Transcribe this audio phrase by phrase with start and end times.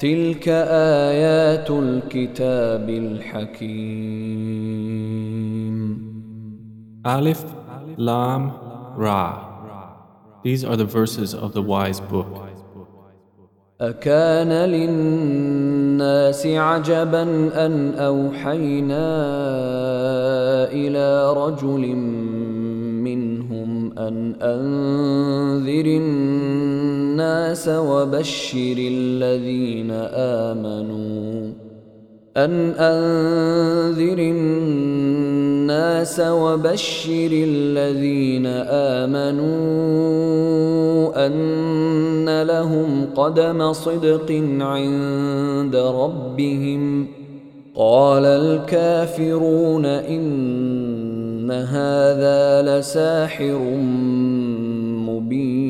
[0.00, 0.48] تلك
[1.08, 4.60] آيات الكتاب الحكيم
[7.04, 7.42] Alif,
[7.96, 8.52] Lam,
[8.96, 9.26] Ra.
[10.42, 12.46] These are the verses of the wise book.
[13.80, 17.22] أكان للناس عجبا
[17.66, 19.08] أن أوحينا
[20.72, 21.84] إلى رجل
[24.00, 31.52] أن أنذر الناس وبشر الذين آمنوا.
[32.36, 39.50] أن أنذر الناس وبشر الذين آمنوا.
[41.26, 47.06] أن لهم قدم صدق عند ربهم.
[47.74, 50.99] قال الكافرون إن
[51.51, 53.69] هذا لساحر
[55.07, 55.65] مبين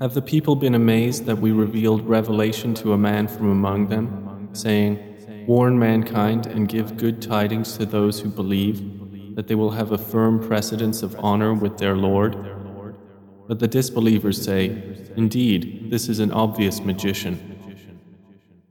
[0.00, 4.48] Have the people been amazed that we revealed revelation to a man from among them,
[4.52, 4.98] saying,
[5.46, 8.80] Warn mankind and give good tidings to those who believe
[9.36, 12.34] that they will have a firm precedence of honor with their Lord?
[13.46, 14.64] But the disbelievers say,
[15.16, 17.53] Indeed, this is an obvious magician.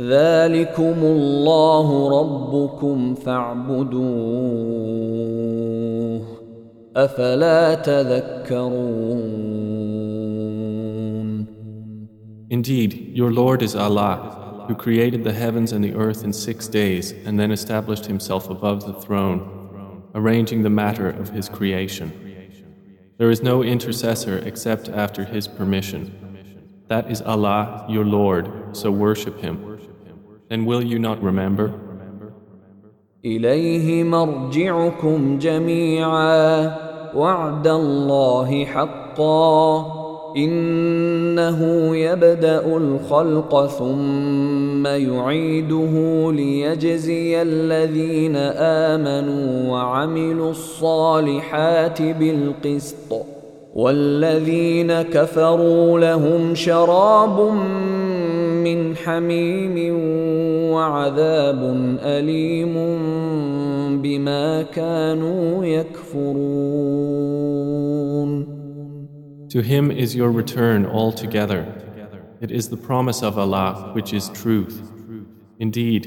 [0.00, 4.54] ذلكم الله ربكم فاعبدوه
[6.96, 9.14] أفلا تذكرون
[12.50, 17.12] Indeed, your Lord is Allah, who created the heavens and the earth in six days
[17.12, 19.40] and then established himself above the throne,
[20.14, 22.12] arranging the matter of his creation.
[23.18, 26.84] There is no intercessor except after his permission.
[26.88, 29.67] That is Allah, your Lord, so worship him.
[30.49, 31.69] Then will you not remember?
[33.25, 36.71] إليه مرجعكم جميعا.
[37.15, 39.85] وعد الله حقا.
[40.37, 41.61] إنه
[41.95, 45.93] يبدأ الخلق ثم يعيده
[46.31, 53.25] ليجزي الذين آمنوا وعملوا الصالحات بالقسط.
[53.75, 57.98] والذين كفروا لهم شراب من
[59.04, 59.76] حميم
[60.72, 61.60] وعذاب
[62.02, 62.74] أليم
[64.02, 67.14] بما كانوا يكفرون
[69.50, 71.66] To him is your return altogether.
[72.40, 74.82] It is the promise of Allah which is truth.
[75.60, 76.02] Indeed,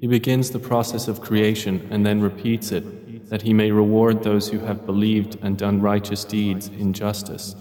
[0.00, 4.48] He begins the process of creation and then repeats it, that He may reward those
[4.48, 7.54] who have believed and done righteous deeds in justice.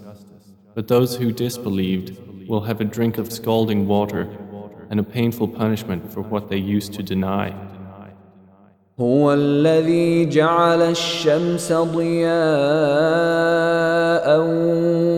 [0.74, 2.18] But those who disbelieved
[2.48, 4.28] will have a drink of scalding water
[4.90, 7.54] and a painful punishment for what they used to deny.
[9.00, 12.30] هو الذي جعل الشمس ضياء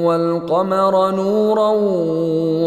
[0.06, 1.70] والقمر نورا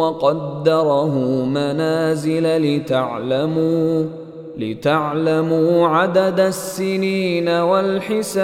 [0.00, 4.04] وقدره منازل لتعلموا
[4.58, 8.34] لتعلموا عدد السنين والحساب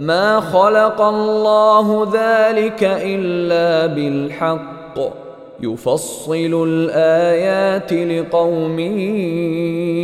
[0.00, 4.98] ما خلق الله ذلك الا بالحق
[5.60, 8.78] يفصل الايات لقوم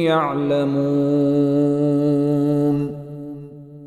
[0.07, 1.53] يعلمون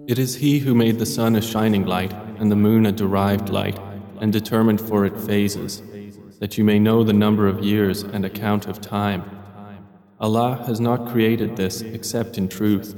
[0.08, 3.50] It is He who made the sun a shining light and the moon a derived
[3.50, 3.80] light
[4.22, 5.82] and determined for it phases,
[6.40, 9.24] that you may know the number of years and account of time.
[10.20, 12.96] Allah has not created this except in truth.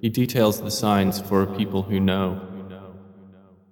[0.00, 2.40] He details the signs for a people who know.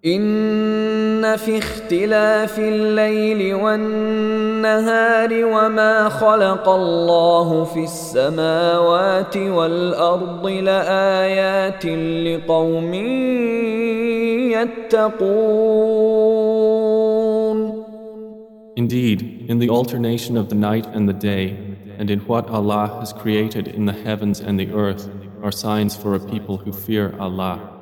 [0.06, 12.94] إن في اختلاف الليل والنهار وما خلق الله في السماوات والأرض لآيات لقوم
[14.54, 15.76] يتقون
[18.78, 21.58] Indeed, in the alternation of the night and the day,
[21.98, 25.10] and in what Allah has created in the heavens and the earth,
[25.42, 27.75] are signs for a people who fear Allah.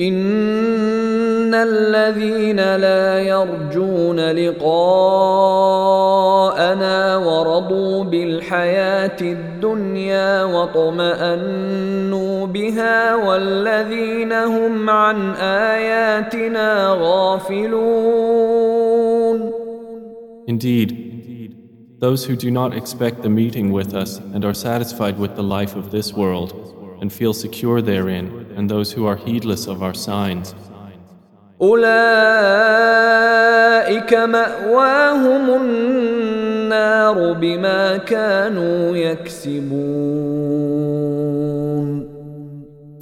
[0.00, 4.76] إن الذين لا يرجون لقاءنا
[7.16, 18.48] ورضوا بالحياة الدنيا واطمأنوا بها والذين هم عن آياتنا غافلون
[20.46, 20.90] Indeed,
[21.98, 25.74] those who do not expect the meeting with us and are satisfied with the life
[25.74, 30.55] of this world and feel secure therein, and those who are heedless of our signs.
[31.61, 31.93] أولئك
[34.13, 40.43] مأواهم النار بما كانوا يكسبون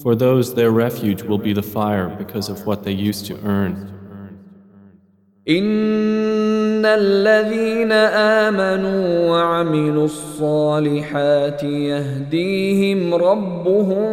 [0.02, 3.95] For those, their refuge will be the fire because of what they used to earn.
[5.49, 7.93] إن الذين
[8.43, 14.07] آمنوا وعملوا الصالحات يهديهم ربهم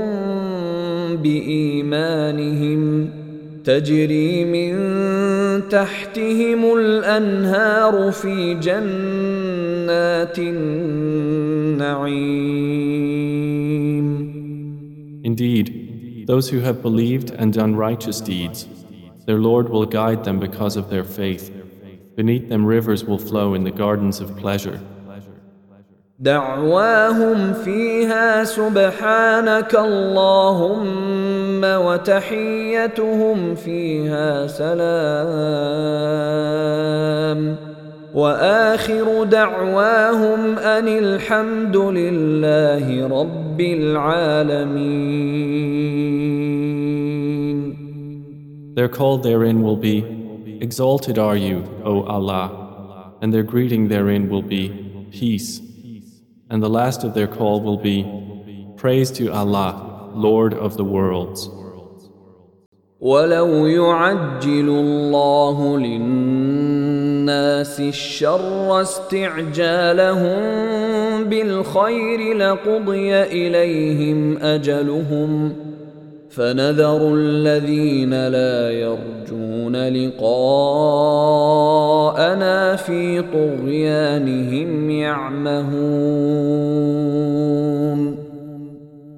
[1.17, 3.09] بإيمانهم
[3.63, 4.73] تجري من
[5.69, 10.83] تحتهم الأنهار في جنات النعيم.
[15.23, 18.67] Indeed, those who have believed and done righteous deeds,
[19.26, 21.52] their Lord will guide them because of their faith.
[22.16, 24.80] Beneath them rivers will flow in the gardens of pleasure.
[26.20, 35.98] دعواهم فيها سبحانك اللهم وتحيتهم فيها سلام
[38.14, 45.08] واخر دعواهم ان الحمد لله رب العالمين
[48.74, 54.42] Their call therein will be, Exalted are you, O Allah, and their greeting therein will
[54.42, 55.60] be, Peace.
[56.50, 58.06] And the last of their call will be,
[58.76, 61.50] Praise to Allah, Lord of the worlds.
[63.00, 70.38] ولو يعجل الله للناس الشر استعجالهم
[71.24, 75.52] بالخير لقضي اليهم اجلهم
[76.32, 80.96] فنذر الذين لا يرجون لقاءنا
[82.76, 86.28] في طغيانهم يعمهون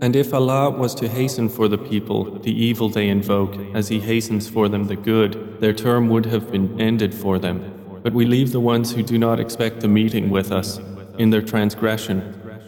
[0.03, 4.01] And if Allah was to hasten for the people the evil they invoke, as He
[4.01, 7.61] hastens for them the good, their term would have been ended for them.
[8.03, 10.81] But we leave the ones who do not expect the meeting with us
[11.19, 12.23] in their transgression,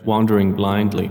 [0.04, 1.10] wandering blindly.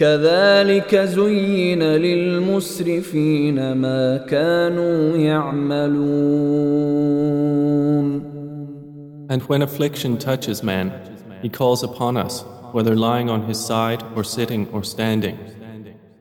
[0.00, 6.76] كذلك زين للمسرفين ما كانوا يعملون
[9.28, 10.92] And when affliction touches man,
[11.42, 15.36] he calls upon us, whether lying on his side or sitting or standing.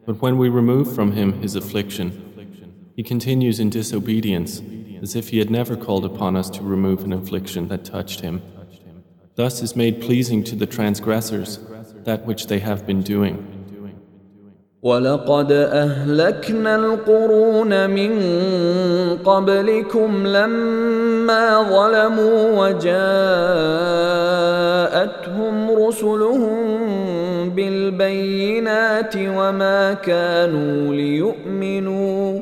[0.05, 2.21] But when we remove from him his affliction,
[2.95, 4.61] he continues in disobedience,
[5.01, 8.41] as if he had never called upon us to remove an affliction that touched him.
[9.35, 11.59] Thus is made pleasing to the transgressors
[12.05, 13.58] that which they have been doing.
[14.82, 18.12] ولقد أهلكنا القرون من
[19.24, 22.90] قبلكم لما ظلموا وجاءتهم
[25.70, 26.80] رسلهم
[27.50, 32.40] بالبينات وما كانوا ليؤمنوا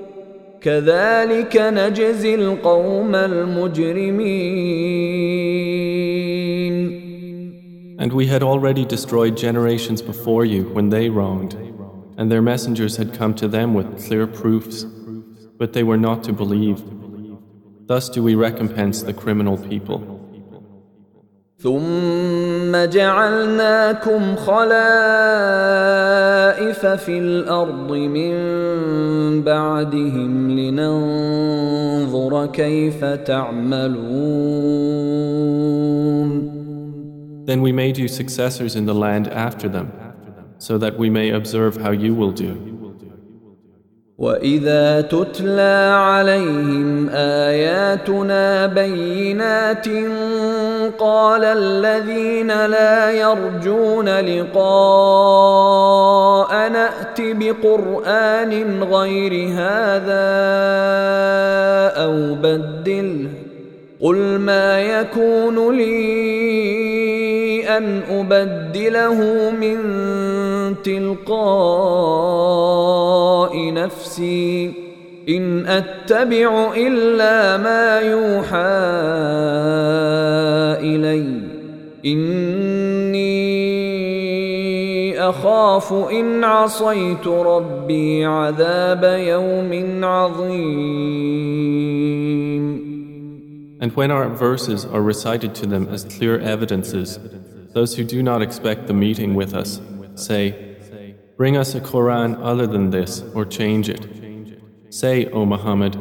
[0.61, 4.79] كذلك نجزي القوم المجرمين
[8.01, 11.57] And we had already destroyed generations before you when they wronged,
[12.18, 14.84] and their messengers had come to them with clear proofs,
[15.58, 16.82] but they were not to believe.
[17.86, 20.14] Thus do we recompense the criminal people.
[21.64, 24.76] ثم جعلناكم خلائف
[26.86, 28.34] في الارض من
[29.44, 34.34] بعدهم لننظر كيف تعملون
[37.46, 39.92] Then we made you successors in the land after them,
[40.59, 42.79] so that we may observe how you will do.
[44.19, 49.89] واذا تتلى عليهم اياتنا بينات
[50.99, 54.59] قال الذين لا يرجون لقاء
[56.69, 60.29] نات بقران غير هذا
[62.05, 63.29] أو بدله
[64.01, 67.18] قل ما يكون لي
[67.69, 69.79] أن أبدله من
[70.83, 71.33] تلقاء
[73.73, 74.73] نفسي.
[75.29, 78.59] إن أتبع إلا ما يوحى
[80.81, 81.41] إلي.
[82.07, 83.29] إني
[85.21, 91.29] أخاف إن عصيت ربي عذاب يوم عظيم.
[93.81, 97.19] And when our verses are recited to them as clear evidences,
[97.79, 99.81] those who do not expect the meeting with us
[100.17, 100.77] say,
[101.37, 104.05] Bring us a Quran other than this or change it.
[104.91, 105.97] Say, O Muhammad,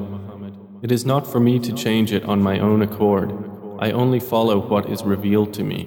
[0.82, 3.32] it is not for me to change it on my own accord.
[3.78, 5.82] I only follow what is revealed to me.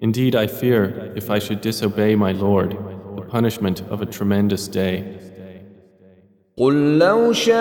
[0.00, 2.72] Indeed, I fear, if I should disobey my Lord,
[3.14, 4.96] the punishment of a tremendous day.
[6.56, 7.54] قل لو شاء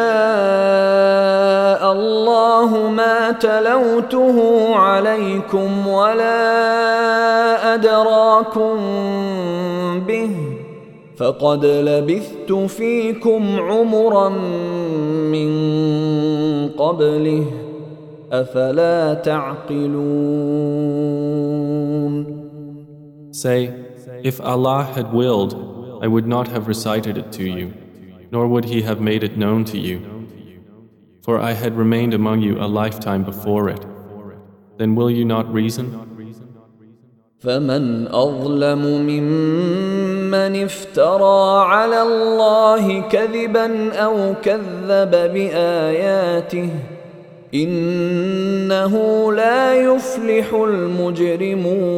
[1.91, 8.79] الله ما تلوته عليكم ولا أدراكم
[10.07, 10.31] به
[11.17, 14.29] فقد لبثت فيكم عمرا
[15.31, 15.51] من
[16.69, 17.45] قبله
[18.31, 20.21] افلا تعقلون
[23.33, 23.73] Say,
[24.23, 25.55] if Allah had willed,
[26.03, 27.73] I would not have recited it to you,
[28.30, 29.98] nor would He have made it known to you.
[31.22, 33.84] For I had remained among you a lifetime before it.
[34.78, 35.86] Then will you not reason?
[37.38, 46.68] فمن اظلم ممن افترى على الله كذبا او كذب باياته
[47.54, 48.94] انه
[49.32, 51.96] لا يفلح المجرمون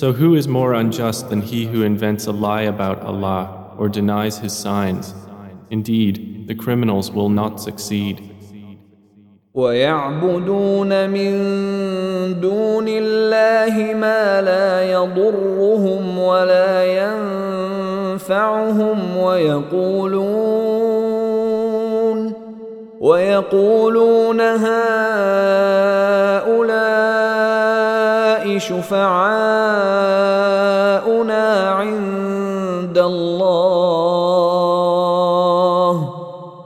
[0.00, 4.38] So who is more unjust than he who invents a lie about Allah or denies
[4.38, 5.14] his signs?
[5.70, 8.20] Indeed, the criminals will not succeed.
[9.54, 11.32] ويعبدون من
[12.40, 16.84] دون الله ما لا يضرهم ولا
[18.14, 20.86] ينفعهم ويقولون
[23.00, 25.76] ويقولون هؤلاء
[28.59, 29.05] شفعاؤنا
[31.69, 34.31] عند الله.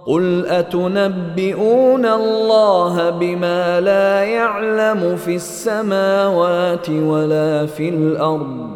[0.07, 8.69] قل أتنبئون الله بما لا يعلم في السماوات ولا في الأرض؟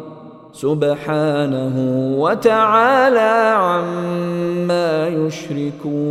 [0.52, 1.76] سبحانه
[2.18, 6.10] وتعالى عما يشركون.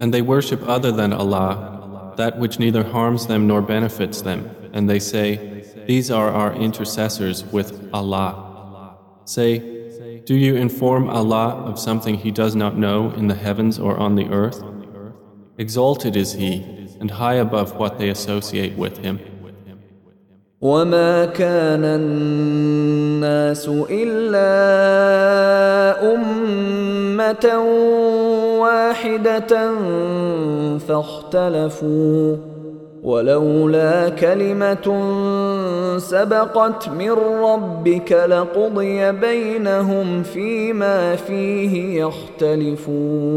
[0.00, 1.77] And they worship other than Allah,
[2.17, 7.43] that which neither harms them nor benefits them, and they say, These are our intercessors
[7.45, 8.97] with Allah.
[9.25, 13.97] Say, Do you inform Allah of something He does not know in the heavens or
[13.97, 14.61] on the earth?
[15.57, 16.63] Exalted is He,
[16.99, 19.19] and high above what they associate with Him.
[20.63, 24.53] وما كان الناس إلا
[26.15, 27.45] أمة
[28.57, 29.73] واحدة
[30.77, 32.37] فاختلفوا
[33.03, 34.87] ولولا كلمة
[35.97, 43.33] سبقت من ربك لقضي بينهم فيما فيه يختلفون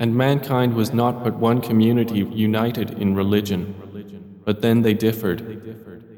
[0.00, 3.74] And mankind was not but one community united in religion,
[4.44, 5.40] but then they differed.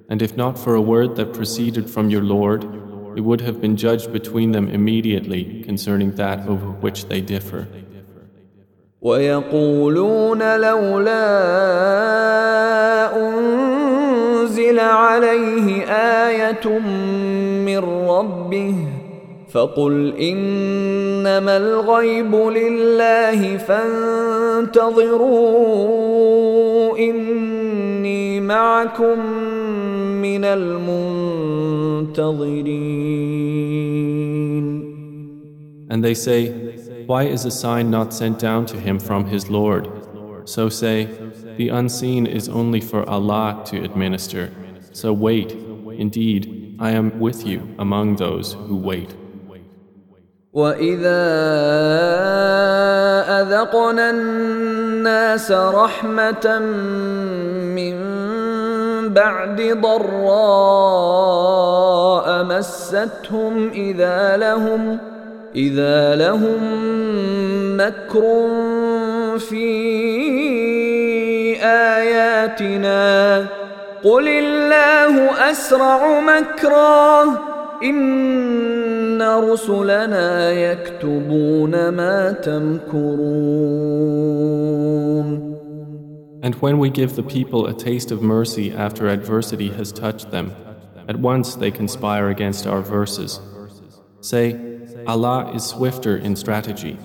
[0.09, 2.64] And if not for a word that proceeded from your Lord,
[3.16, 7.66] it would have been judged between them immediately concerning that over which they differ.
[9.02, 11.26] ويقولون لولا
[13.16, 15.85] أنزل عليه
[16.28, 16.78] آية
[17.66, 17.78] من
[18.09, 18.75] ربه
[19.52, 24.99] فقل إنما الغيب لله فانتظروا
[26.99, 29.19] إني معكم
[30.23, 31.80] من المنتظرين
[35.90, 36.52] And they say,
[37.07, 39.88] Why is a sign not sent down to him from his Lord?
[40.49, 41.09] So say,
[41.57, 44.52] The unseen is only for Allah to administer.
[44.93, 49.14] So wait, indeed, I am with you among those who wait.
[50.57, 51.23] وإذا
[53.40, 56.59] أذقنا الناس رحمة
[57.76, 57.97] من
[59.10, 60.62] بعد ضراء
[62.43, 64.98] مستهم إذا لهم
[65.55, 66.60] إذا لهم
[67.77, 68.48] مكر
[69.38, 69.72] في
[71.63, 73.46] آياتنا.
[74.03, 77.24] قل الله أسرع مكرا
[77.84, 83.81] إن رسلنا يكتبون ما تمكرون.
[86.43, 90.52] And when we give the people a taste of mercy after adversity has touched them,
[91.09, 93.40] at once they conspire against our verses.
[94.21, 94.45] Say,
[95.07, 96.99] Allah is swifter in strategy.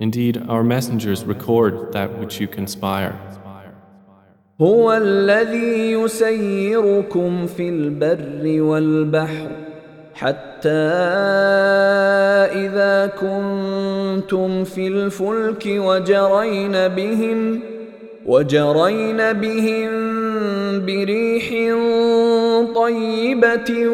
[0.00, 3.18] Indeed, our messengers record that which you conspire.
[4.60, 9.50] هو الذي يسيركم في البر والبحر
[10.14, 10.68] حتى
[12.52, 17.60] إذا كنتم في الفلك وجرين بهم
[18.27, 19.89] وجرين بهم
[20.85, 21.49] بريح
[22.75, 23.87] طيبة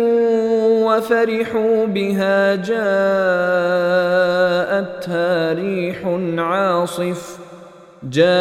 [0.85, 2.83] وفرحوا بها جاءتها
[5.53, 5.97] ريح
[6.37, 7.37] عاصف.
[8.09, 8.33] جاءتها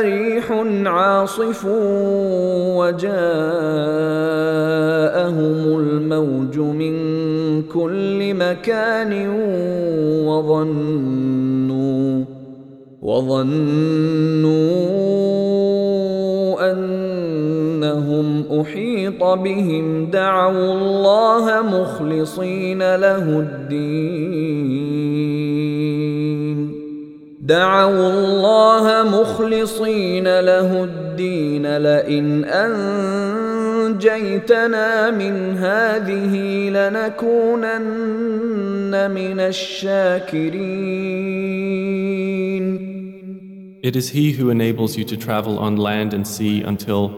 [0.00, 0.52] ريح
[0.86, 1.64] عاصف
[2.76, 3.10] وجاءهم
[5.80, 6.94] الموج من
[7.62, 9.28] كل مكان
[10.26, 11.29] وظنوا
[13.10, 14.70] وظنوا
[16.72, 24.70] أنهم أحيط بهم دعوا الله مخلصين له الدين.
[27.40, 31.76] دعوا الله مخلصين له الدين.
[31.76, 32.44] لئن
[33.90, 36.36] أنجيتنا من هذه
[36.70, 37.80] لنكونن
[39.10, 40.60] من الشاكرين.
[43.81, 47.09] It is He who enables you to travel on land and sea until,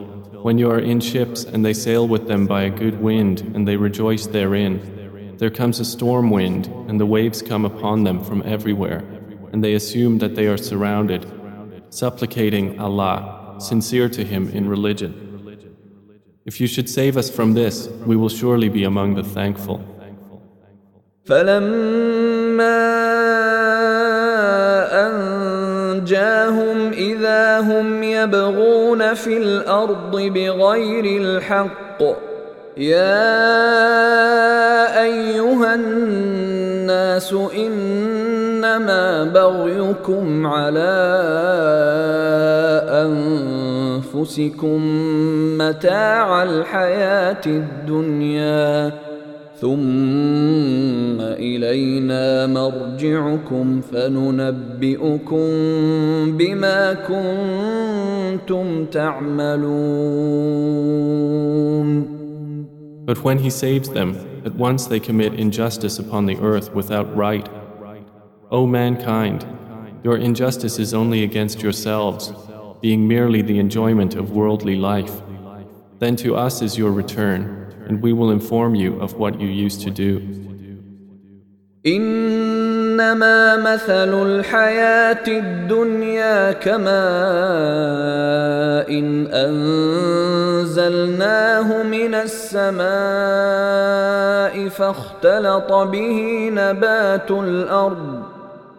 [0.41, 3.67] when you are in ships and they sail with them by a good wind and
[3.67, 8.43] they rejoice therein, there comes a storm wind and the waves come upon them from
[8.45, 9.03] everywhere,
[9.51, 11.25] and they assume that they are surrounded,
[11.89, 15.13] supplicating Allah, sincere to Him in religion.
[16.45, 19.79] If you should save us from this, we will surely be among the thankful.
[21.25, 23.00] فلما
[26.12, 32.02] أنجاهم إذا هم يبغون في الأرض بغير الحق.
[32.76, 33.42] يا
[35.02, 40.92] أيها الناس إنما بغيكم على
[44.04, 44.80] أنفسكم
[45.58, 48.92] متاع الحياة الدنيا.
[49.61, 55.47] ثم إلينا مرجعكم فننبئكم
[56.37, 59.77] بما كنتم تعملون
[63.07, 67.47] But when He saves them, at once they commit injustice upon the earth without right.
[68.51, 69.45] O mankind,
[70.03, 72.33] your injustice is only against yourselves,
[72.81, 75.21] being merely the enjoyment of worldly life.
[75.99, 77.60] Then to us is your return,
[77.92, 80.22] And we will inform you of what you used to do.
[81.86, 86.92] إنما مثل الحياة الدنيا كماء
[88.90, 89.26] إن
[90.62, 92.82] أنزلناه من السماء
[94.68, 98.22] فاختلط به نبات الأرض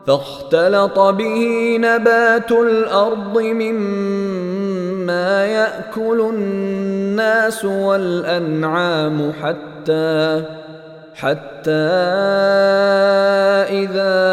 [0.08, 4.66] فاختلط به نبات الأرض مما
[5.46, 6.93] يأكل الناس
[7.66, 10.44] والأنعام حتى
[11.16, 11.72] حتى
[13.70, 14.24] إذا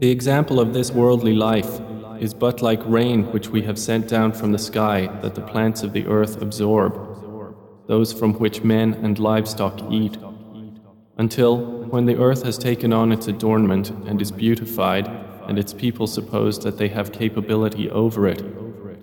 [0.00, 1.80] The example of this worldly life
[2.20, 5.82] is but like rain which we have sent down from the sky that the plants
[5.82, 6.94] of the earth absorb,
[7.86, 10.18] those from which men and livestock eat,
[11.16, 11.56] until,
[11.90, 15.06] when the earth has taken on its adornment and is beautified,
[15.48, 18.42] and its people suppose that they have capability over it,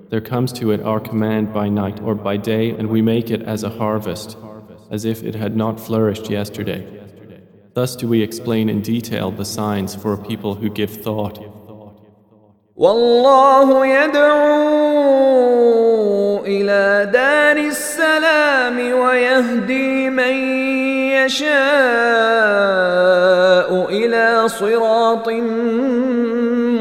[0.10, 3.41] There comes to it our command by night or by day, and we make it
[3.41, 4.38] as a harvest,
[4.89, 6.88] as if it had not flourished yesterday.
[7.73, 11.57] Thus do we explain in detail the signs for a people who give thought.
[12.78, 14.38] والله يدعو
[16.46, 20.34] إلى دار السلام ويهدي من
[21.18, 21.50] يشاء
[23.90, 25.30] إلى صراط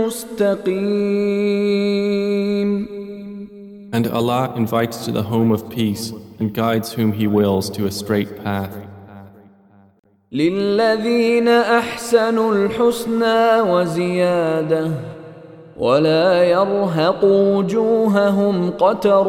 [0.04, 1.26] مستقيم
[3.92, 7.90] And Allah invites to the home of peace and guides whom He wills to a
[7.90, 8.76] straight path.
[10.32, 15.15] للذين أحسنوا الحسنى وزيادة
[15.77, 19.27] ولا يرهق وجوههم قتر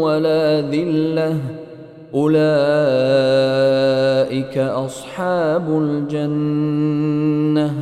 [0.00, 1.36] ولا ذلة
[2.14, 2.38] أولئك
[4.58, 7.74] أصحاب الجنة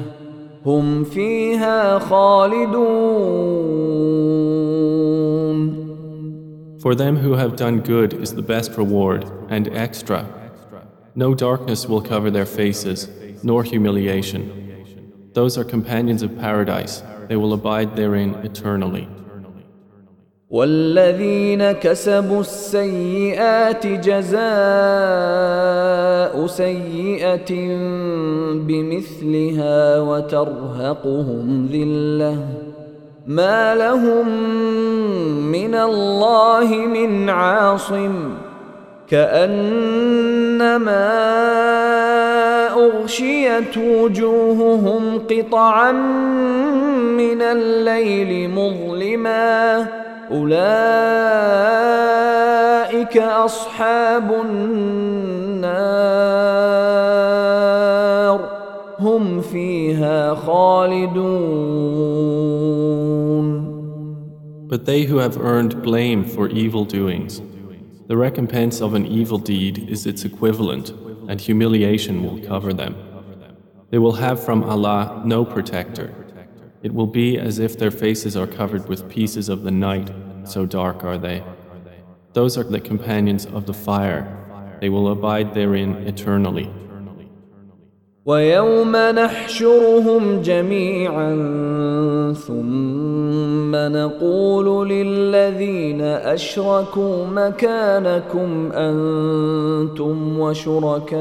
[0.66, 3.40] هم فيها خالدون
[6.80, 10.24] For them who have done good is the best reward and extra.
[11.14, 13.08] No darkness will cover their faces,
[13.42, 14.42] nor humiliation.
[15.34, 17.02] Those are companions of paradise.
[17.27, 19.07] They will abide therein eternally.
[20.49, 24.45] والذين كسبوا السيئات جزاء
[26.47, 27.51] سيئة
[28.53, 32.45] بمثلها وترهقهم ذلة
[33.27, 34.27] ما لهم
[35.51, 38.33] من الله من عاصم
[39.09, 40.65] كأنما
[42.73, 45.91] أغشيت وجوههم قطعا
[47.17, 49.87] من الليل مظلما.
[50.31, 50.77] أولئك
[53.17, 55.25] أصحاب النار.
[58.99, 61.25] هم فيها خالدون.
[64.67, 67.41] But they who have earned blame for evil doings,
[68.06, 70.90] the recompense of an evil deed is its equivalent,
[71.28, 72.96] and humiliation will cover them.
[73.90, 76.12] They will have from Allah no protector.
[76.82, 80.10] It will be as if their faces are covered with pieces of the night,
[80.44, 81.44] so dark are they.
[82.32, 84.24] Those are the companions of the fire.
[84.80, 86.70] They will abide therein eternally.
[88.26, 91.32] ويوم نحشرهم جميعا
[92.32, 93.03] ثم
[93.71, 101.15] نقول للذين أشركوا مكانكم أنتم وشركاؤكم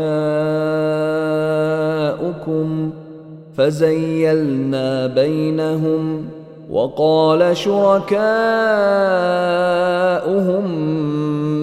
[3.57, 6.25] فزيلنا بينهم
[6.71, 8.15] وقال شركاؤهم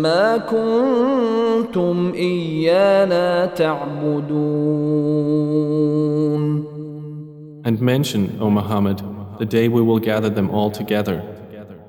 [0.01, 5.01] ما كنتم إيانا تعبدون.
[7.63, 9.10] And mention, O Muhammad,
[9.41, 11.19] the day we will gather them all together.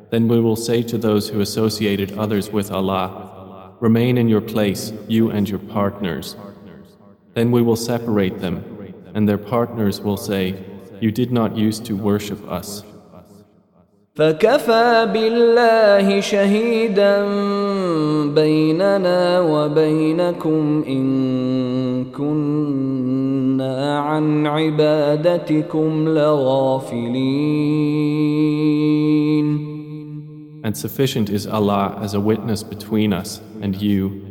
[0.09, 4.91] Then we will say to those who associated others with Allah, Remain in your place,
[5.07, 6.35] you and your partners.
[7.35, 8.65] Then we will separate them,
[9.13, 10.65] and their partners will say,
[11.03, 12.85] You did not used to worship us.
[14.15, 17.25] فكفى بالله شهيدا
[18.35, 27.23] بيننا وبينكم ان كنا عن عبادتكم لغافلين
[30.65, 34.23] And sufficient is Allah as a witness between us and you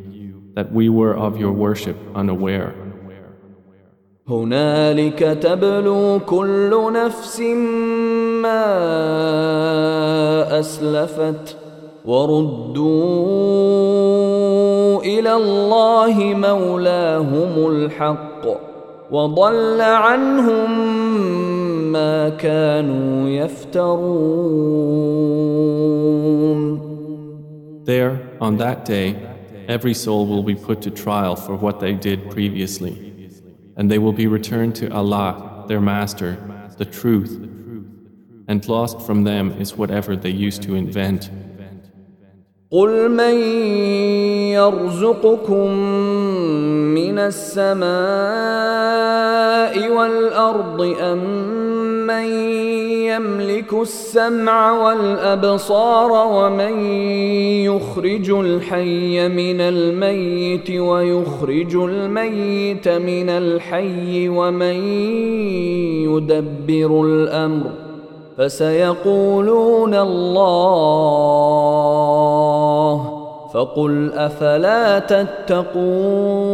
[0.55, 2.73] that we were of your worship unaware.
[4.29, 7.39] هنالك تبلو كل نفس
[8.41, 8.65] ما
[10.59, 11.57] أسلفت
[12.05, 12.91] وردوا
[15.01, 18.47] إلى الله مولاهم الحق
[19.11, 20.71] وضل عنهم
[21.91, 24.71] ما كانوا يفترون.
[27.83, 29.15] There, on that day,
[29.67, 33.10] every soul will be put to trial for what they did previously,
[33.76, 36.38] and they will be returned to Allah, their Master,
[36.78, 37.32] the truth,
[38.48, 41.30] and lost from them is whatever they used to invent.
[42.70, 43.34] قل من
[44.52, 45.70] يرزقكم
[46.94, 47.86] من السماء
[49.90, 51.59] والارض ام
[52.11, 52.27] من
[53.07, 56.85] يملك السمع والأبصار ومن
[57.65, 64.75] يخرج الحي من الميت ويخرج الميت من الحي ومن
[66.09, 67.71] يدبر الأمر
[68.37, 70.41] فسيقولون الله
[73.53, 76.51] فقل أفلا تتقون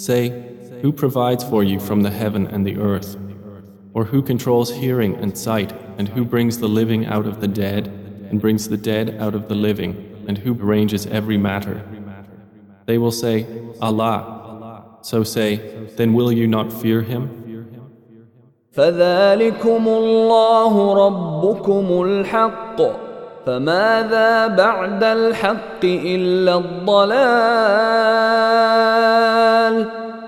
[0.00, 0.49] Say,
[0.81, 3.17] who provides for you from the heaven and the earth?
[3.93, 7.87] Or who controls hearing and sight and who brings the living out of the dead,
[8.29, 9.95] and brings the dead out of the living,
[10.27, 11.81] and who arranges every matter.
[12.85, 13.45] They will say,
[13.81, 14.99] Allah.
[15.01, 15.61] So say,
[15.95, 17.41] then will you not fear him?
[18.75, 22.81] فذلكم الله ربكم الحق
[23.45, 27.25] فماذا بعد الحق إلا الضلال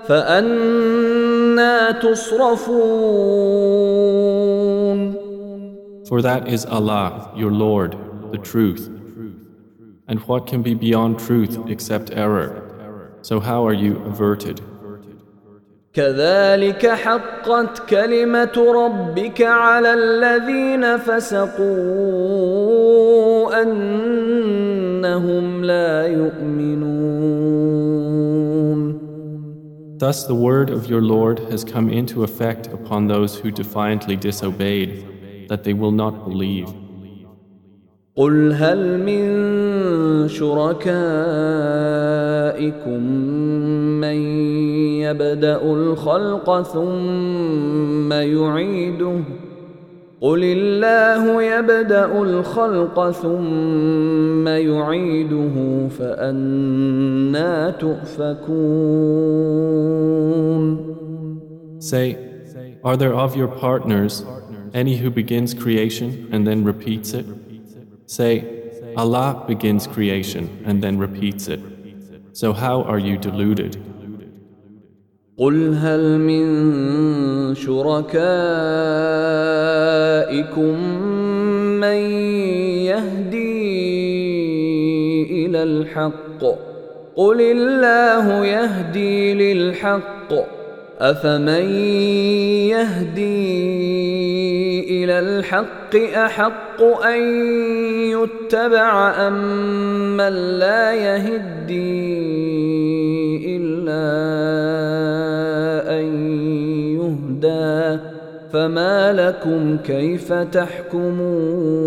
[0.07, 3.23] فأنا تصرفون
[6.05, 7.97] For that is Allah, your Lord,
[8.31, 8.87] the truth.
[10.07, 12.61] And what can be beyond truth except error?
[13.21, 14.61] So how are you averted?
[15.93, 21.63] كذلك حقت كلمة ربك على الذين فسقوا
[23.61, 27.22] أنهم لا يؤمنون
[30.02, 35.48] Thus the word of your Lord has come into effect upon those who defiantly disobeyed,
[35.48, 36.68] that they will not believe.
[38.16, 40.88] قل هل من شركائكم
[44.00, 44.18] من
[45.02, 49.20] يبدا الخلق ثم يعيده
[50.22, 59.28] قل الله يبدا الخلق ثم يعيده فانا تؤفكون
[61.80, 62.16] Say,
[62.82, 64.24] are there of your partners
[64.74, 67.24] any who begins creation and then repeats it?
[68.06, 68.44] Say,
[68.96, 71.60] Allah begins creation and then repeats it.
[72.32, 73.76] So how are you deluded?
[75.37, 76.45] قل هل من
[77.55, 78.13] شركائكم
[81.79, 81.97] من
[82.85, 83.63] يهدي
[85.45, 86.43] إلى الحق
[87.15, 90.33] قل الله يهدي للحق
[90.99, 91.69] افمن
[92.69, 93.53] يهدي
[94.83, 97.21] إلى الحق احق ان
[98.09, 102.03] يتبع ام من لا يهدي
[103.57, 104.03] الا
[105.99, 106.05] ان
[106.97, 107.99] يهدى
[108.51, 111.83] فما لكم كيف تحكمون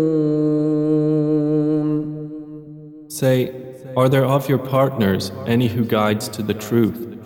[3.09, 3.51] Say,
[3.95, 7.17] are there of your partners any who guides to the truth?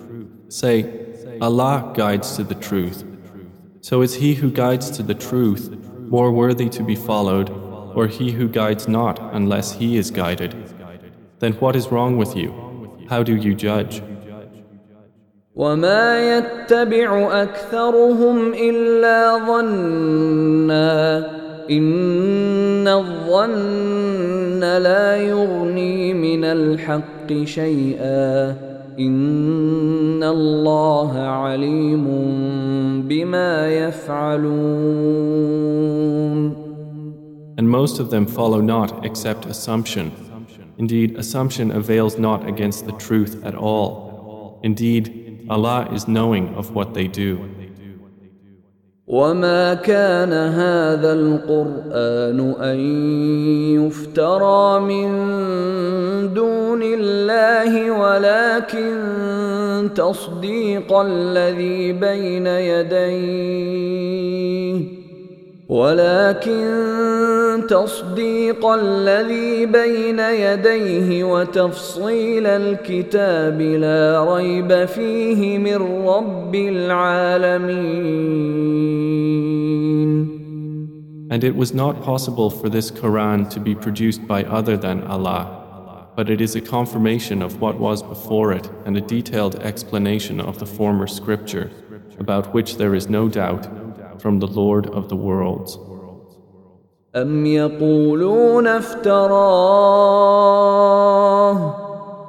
[0.48, 0.86] Say,
[1.42, 3.04] Allah guides to the truth.
[3.81, 5.63] So is he who guides to the truth
[6.09, 7.49] more worthy to be followed,
[7.95, 10.55] or he who guides not unless he is guided?
[11.39, 12.49] Then what is wrong with you?
[13.09, 14.01] How do you judge?
[15.55, 21.17] وما يتبع اكثرهم الا ظنا
[21.69, 28.55] ان الظن لا يغني من الحق شيئا
[28.99, 32.05] ان الله عليم
[33.07, 35.37] بما يفعلون
[37.59, 40.11] And most of them follow not except assumption.
[40.77, 44.59] Indeed, assumption avails not against the truth at all.
[44.61, 47.49] Indeed, Allah is knowing of what they do.
[49.06, 52.78] وما كان هذا القرآن أن
[53.74, 55.08] يفترى من
[56.34, 58.94] دون الله ولكن
[59.94, 63.82] تصديق الذي بين يديه
[65.71, 66.67] ولكن
[67.69, 78.07] تصديق الذي بين يديه وتفصيل الكتاب لا ريب فيه من رب العالمين
[81.29, 86.07] And it was not possible for this Quran to be produced by other than Allah,
[86.15, 90.57] but it is a confirmation of what was before it and a detailed explanation of
[90.59, 91.69] the former scripture,
[92.17, 93.67] about which there is no doubt,
[94.21, 95.79] from the Lord of the worlds.
[97.15, 100.27] أم يقولون افتراه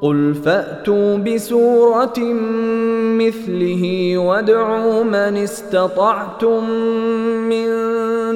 [0.03, 2.18] قل فأتوا بسورة
[3.18, 6.70] مثله وادعوا من استطعتم
[7.48, 7.66] من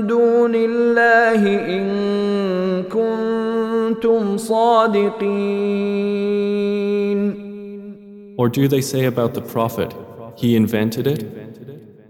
[0.06, 1.42] دون الله
[1.76, 5.62] إن كنتم صادقين
[8.38, 9.94] Or do they say about the Prophet,
[10.36, 11.24] he invented it?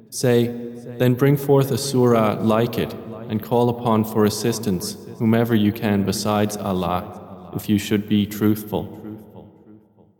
[0.08, 0.65] Say,
[0.99, 2.93] then bring forth a surah like it
[3.29, 8.93] and call upon for assistance whomever you can besides Allah, if you should be truthful.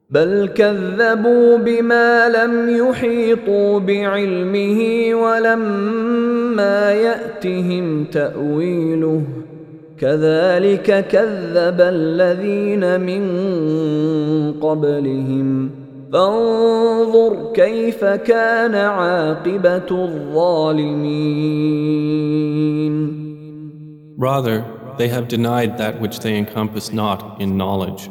[0.09, 4.79] بل كذبوا بما لم يحيطوا بعلمه
[5.15, 9.23] ولما يأتهم تأويله
[9.99, 13.23] كذلك كذب الذين من
[14.61, 15.69] قبلهم
[16.12, 21.42] فانظر كيف كان عاقبة الظالمين
[24.18, 24.64] Rather,
[24.98, 28.11] they have denied that which they encompass not in knowledge,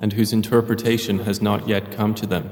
[0.00, 2.50] and whose interpretation has not yet come to them.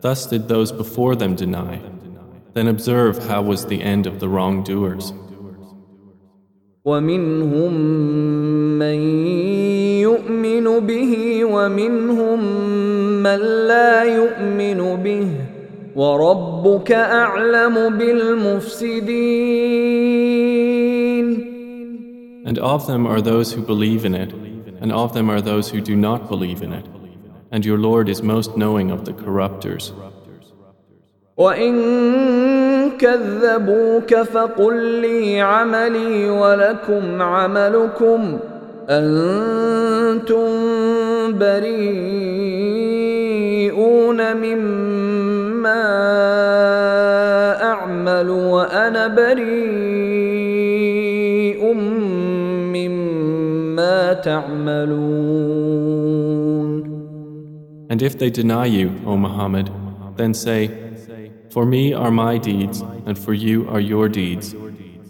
[0.00, 1.80] Thus did those before them deny.
[2.52, 5.12] Then observe how was the end of the wrongdoers.
[6.84, 7.72] ومنهم
[8.78, 8.98] من
[10.00, 12.40] يؤمن به ومنهم
[13.28, 13.38] من
[13.68, 15.28] لا يؤمن به
[15.96, 19.34] وربك أعلم بالمفسدين
[22.46, 24.32] And of them are those who believe in it,
[24.82, 26.86] and of them are those who do not believe in it.
[27.50, 29.92] And your Lord is most knowing of the corrupters.
[31.36, 31.74] وإن
[32.98, 38.38] كذبوك فقل لي عملي ولكم عملكم
[38.88, 40.48] أنتم
[41.38, 42.77] بريئون
[44.34, 45.84] مما
[47.62, 50.54] أعمل وأنا بريء
[52.74, 55.64] مما تعملون
[57.90, 59.70] And if they deny you, O Muhammad,
[60.16, 60.70] then say,
[61.50, 64.56] For me are my deeds, and for you are your deeds.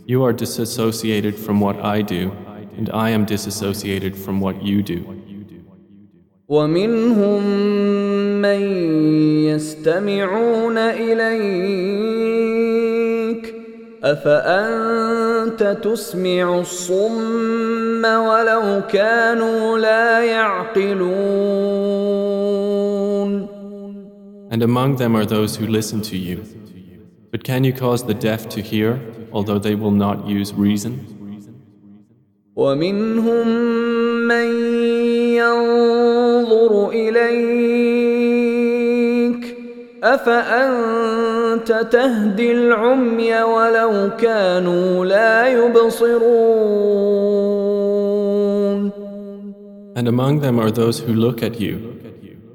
[0.06, 2.32] You are disassociated from what I do,
[2.76, 5.00] and I am disassociated from what you do.
[6.48, 7.42] ومنهم
[8.38, 8.60] من
[9.44, 11.94] يستمعون إليك
[14.04, 21.74] أفأنت تسمع الصم ولو كانوا لا يعقلون
[24.50, 26.44] And among them are those who listen to you.
[27.32, 29.00] But can you cause the deaf to hear,
[29.32, 30.94] although they will not use reason?
[32.56, 33.48] ومنهم
[34.28, 34.48] من
[35.34, 37.77] ينظر إليك
[40.03, 46.99] أفأنت تهدي العمي ولو كانوا لا يبصرون
[49.95, 51.75] And among them are those who look at you.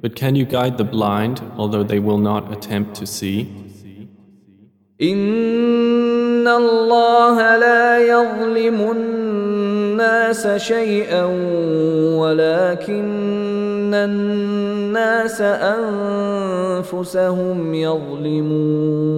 [0.00, 3.46] But can you guide the blind, although they will not attempt to see?
[5.02, 11.24] إن الله لا يظلم الناس شيئا
[12.16, 13.04] ولكن
[13.94, 15.40] الناس
[16.85, 19.14] أنفسهم يظلمون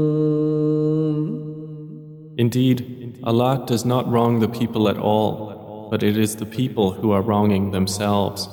[2.38, 7.10] Indeed, Allah does not wrong the people at all, but it is the people who
[7.12, 8.48] are wronging themselves.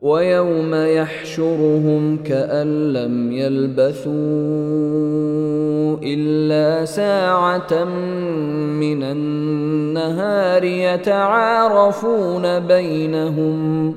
[0.00, 4.12] ويوم يحشرهم كأن لم يلبثوا
[6.02, 7.84] إلا ساعة
[8.78, 13.94] من النهار يتعارفون بينهم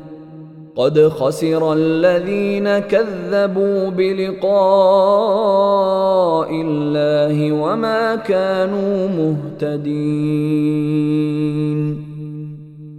[0.78, 4.54] قد خسر الذين كذبوا بلقاء
[6.50, 10.54] الله وما كانوا مهتدين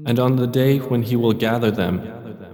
[0.07, 2.01] And on the day when He will gather them,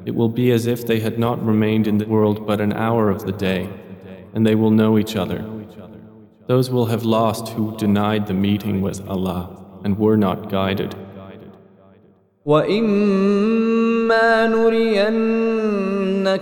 [0.05, 3.09] it will be as if they had not remained in the world but an hour
[3.09, 3.69] of the day,
[4.33, 5.45] and they will know each other.
[6.47, 9.49] Those will have lost who denied the meeting with Allah
[9.83, 10.95] and were not guided.
[14.06, 15.70] وإما نرينك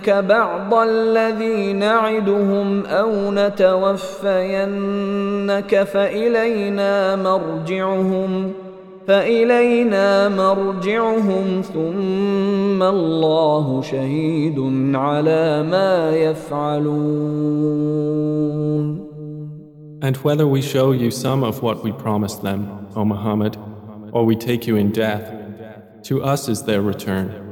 [0.09, 4.23] بعض الذي نعدهم أو نتوفينك
[5.83, 8.51] فإلينا مرجعهم
[9.07, 14.59] فإلينا مرجعهم ثم الله شهيد
[14.95, 17.35] على ما يفعلون
[20.01, 23.57] And whether we show you some of what we promised them, O Muhammad,
[24.11, 25.33] or we take you in death,
[26.03, 27.44] to us is their return.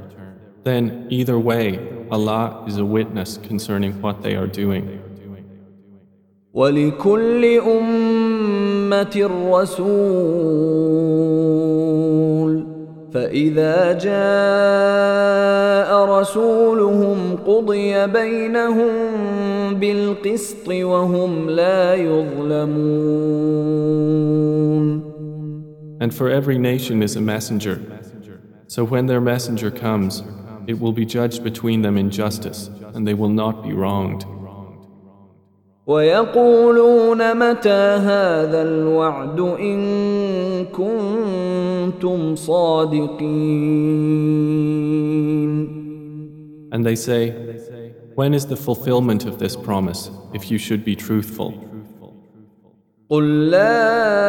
[0.64, 1.78] Then, either way,
[2.10, 5.00] Allah is a witness concerning what they are doing.
[6.54, 10.18] ولكل أمة رسول
[13.12, 14.18] فإذا جاء
[16.20, 18.94] رسولهم قضي بينهم
[19.74, 23.38] بالقسط وهم لا يظلمون
[26.00, 27.80] And for every nation is a messenger.
[28.68, 30.22] So when their messenger comes,
[30.66, 34.24] it will be judged between them in justice, and they will not be wronged.
[35.86, 43.38] ويقولون متى هذا الوعد إن كنتم صادقين
[46.70, 47.30] And they say,
[48.14, 51.54] When is the fulfillment of this promise, if you should be truthful?
[53.10, 54.28] قل لا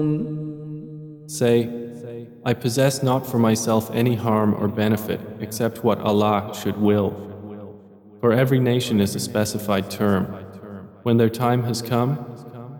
[1.40, 1.70] Say,
[2.44, 7.10] I possess not for myself any harm or benefit except what Allah should will.
[8.20, 10.24] For every nation is a specified term.
[11.02, 12.24] When their time has come,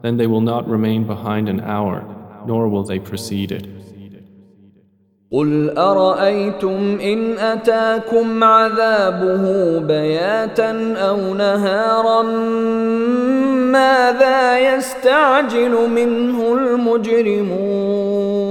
[0.02, 2.04] then they will not remain behind an hour,
[2.46, 3.66] nor will they precede it.
[5.32, 12.22] قل أرأيتم إن أتاكم عذابه بياتا أو نهارا
[13.72, 18.49] ماذا يستعجل منه المجرمون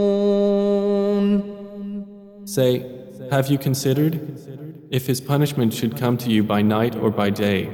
[2.51, 2.73] Say,
[3.31, 4.15] have you considered
[4.91, 7.71] if his punishment should come to you by night or by day,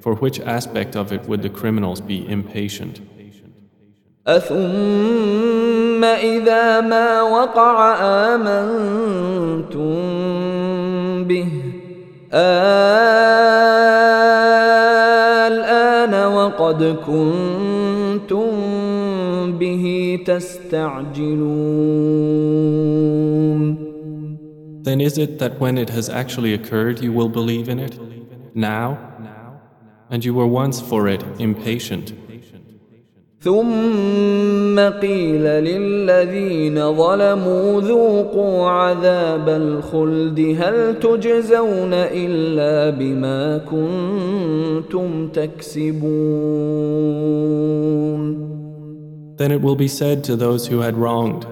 [0.00, 3.02] for which aspect of it would the criminals be impatient?
[20.16, 21.46] تستعجلون
[24.85, 27.99] Then is it that when it has actually occurred you will believe in it?
[28.55, 28.97] Now?
[30.09, 32.13] And you were once for it impatient.
[33.41, 46.81] ثم قيل للذين ظلموا ذوقوا عذاب الخلد هل تجزون الا بما كنتم تكسبون
[49.37, 51.47] Then it will be said to those who had wronged,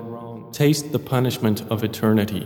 [0.54, 2.46] Taste the punishment of eternity.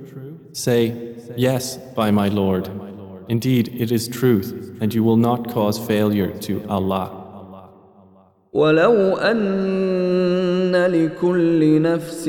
[0.52, 2.70] Say, Yes, by my Lord.
[3.28, 7.22] Indeed, it is truth, and you will not cause failure to Allah.
[8.52, 12.24] ولو أن لكل نفس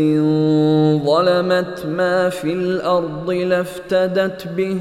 [1.06, 4.80] ظلمت ما في الأرض لافتدت به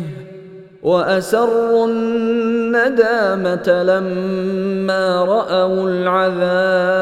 [0.82, 5.90] وأسروا الندامة لما رأوا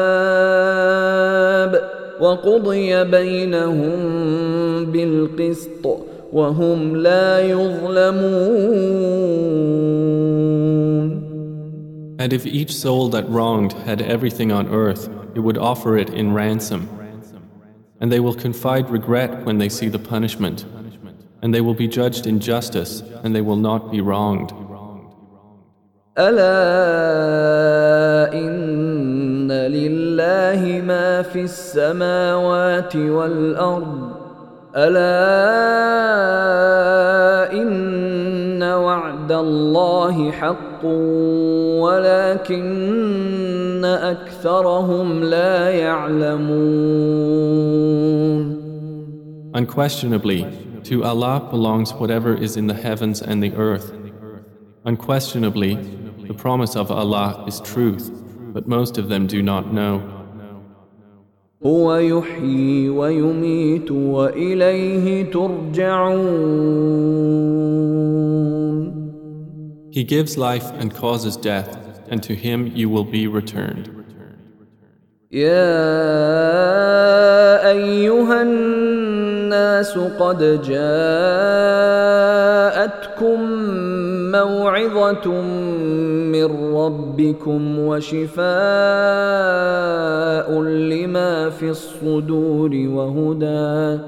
[0.05, 1.81] العذاب
[2.19, 3.95] وقضي بينهم
[4.85, 8.95] بالقسط وهم لا يظلمون
[12.17, 16.33] And if each soul that wronged had everything on earth, it would offer it in
[16.33, 16.89] ransom.
[17.99, 20.65] And they will confide regret when they see the punishment.
[21.41, 24.53] And they will be judged in justice, and they will not be wronged.
[26.17, 26.73] ألا
[28.33, 34.08] إن لله ما في السماوات والأرض
[34.75, 35.15] ألا
[37.53, 40.85] إن وعد الله حق
[41.85, 47.45] ولكن أكثرهم لا يعلمون
[49.55, 50.45] Unquestionably,
[50.83, 53.93] to Allah belongs whatever is in the heavens and the earth.
[54.83, 55.75] Unquestionably,
[56.27, 58.11] the promise of Allah is truth,
[58.53, 60.18] but most of them do not know.
[61.66, 66.60] هو يحيي ويميت وإليه ترجعون
[69.92, 71.76] He gives life and causes death,
[72.08, 73.90] and to Him you will be returned.
[75.32, 75.70] يا
[77.70, 81.80] أيها الناس قد جاءتكم
[84.32, 85.42] موعظة
[86.32, 88.40] من ربكم وشفاء
[90.62, 94.02] لما في الصدور وهدى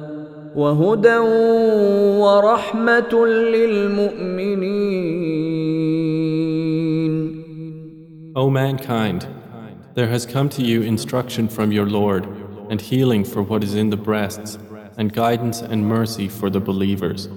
[0.56, 1.18] وهدى
[2.18, 5.12] ورحمة للمؤمنين
[8.34, 9.26] O mankind,
[9.94, 12.26] there has come to you instruction from your Lord,
[12.70, 14.56] and healing for what is in the breasts,
[14.96, 17.28] and guidance and mercy for the believers.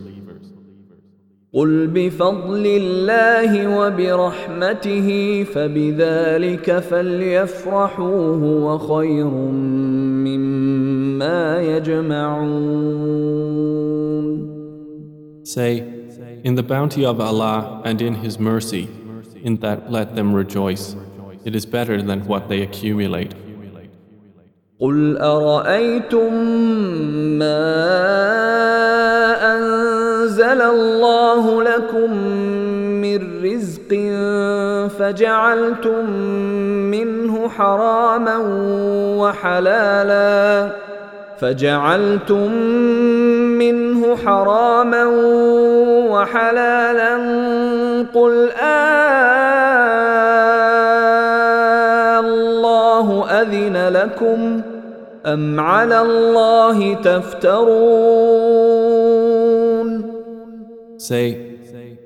[1.55, 5.09] قل بفضل الله وبرحمته
[5.53, 9.27] فبذلك فليفرحوا هو خير
[10.27, 13.15] مما يجمعون
[15.45, 15.83] Say,
[16.43, 18.89] In the bounty of Allah and in His mercy,
[19.41, 20.95] in that let them rejoice.
[21.45, 23.33] It is better than what they accumulate.
[24.79, 26.33] قل أرأيتم
[27.39, 27.95] ما
[30.25, 32.13] أنزل الله لكم
[33.01, 33.91] من رزق
[34.99, 36.09] فجعلتم
[36.91, 38.37] منه حراما
[39.17, 40.69] وحلالا.
[41.41, 42.51] فجعلتم
[43.61, 45.05] منه حراما
[46.09, 47.15] وحلالا.
[48.15, 49.07] قل آلله
[53.41, 54.61] أذن لكم
[55.25, 58.84] أم على الله تفترون.
[60.98, 61.58] Say,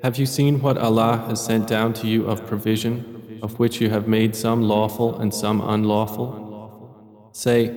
[0.03, 3.89] have you seen what Allah has sent down to you of provision, of which you
[3.89, 7.29] have made some lawful and some unlawful?
[7.33, 7.73] Say,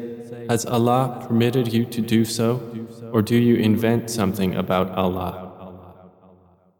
[0.49, 2.61] has Allah permitted you to do so,
[3.13, 5.45] or do you invent something about Allah?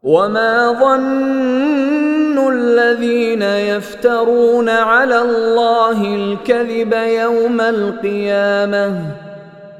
[0.03, 9.22] وما ظن الذين يفترون على الله الكذب يوم القيامه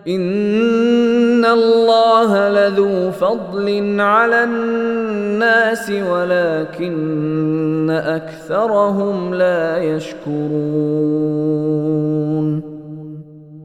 [0.08, 11.00] ان الله لذو فضل على الناس ولكن اكثرهم لا يشكرون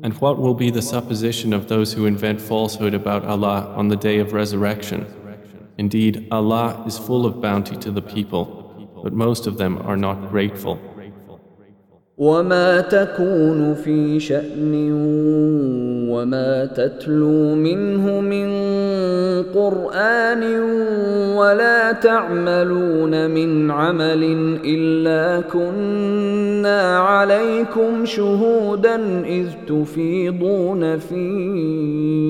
[0.04, 3.96] And what will be the supposition of those who invent falsehood about Allah on the
[3.96, 5.06] day of resurrection?
[5.78, 8.44] Indeed, Allah is full of bounty to the people,
[9.02, 10.78] but most of them are not grateful.
[12.18, 14.74] وما تكون في شأن
[16.09, 18.49] وما تتلو منه من
[19.53, 20.43] قرآن
[21.35, 24.23] ولا تعملون من عمل
[24.65, 32.29] إلا كنا عليكم شهودا إذ تفيضون فيه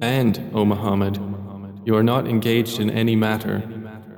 [0.00, 1.18] And, O Muhammad,
[1.84, 3.62] you are not engaged in any matter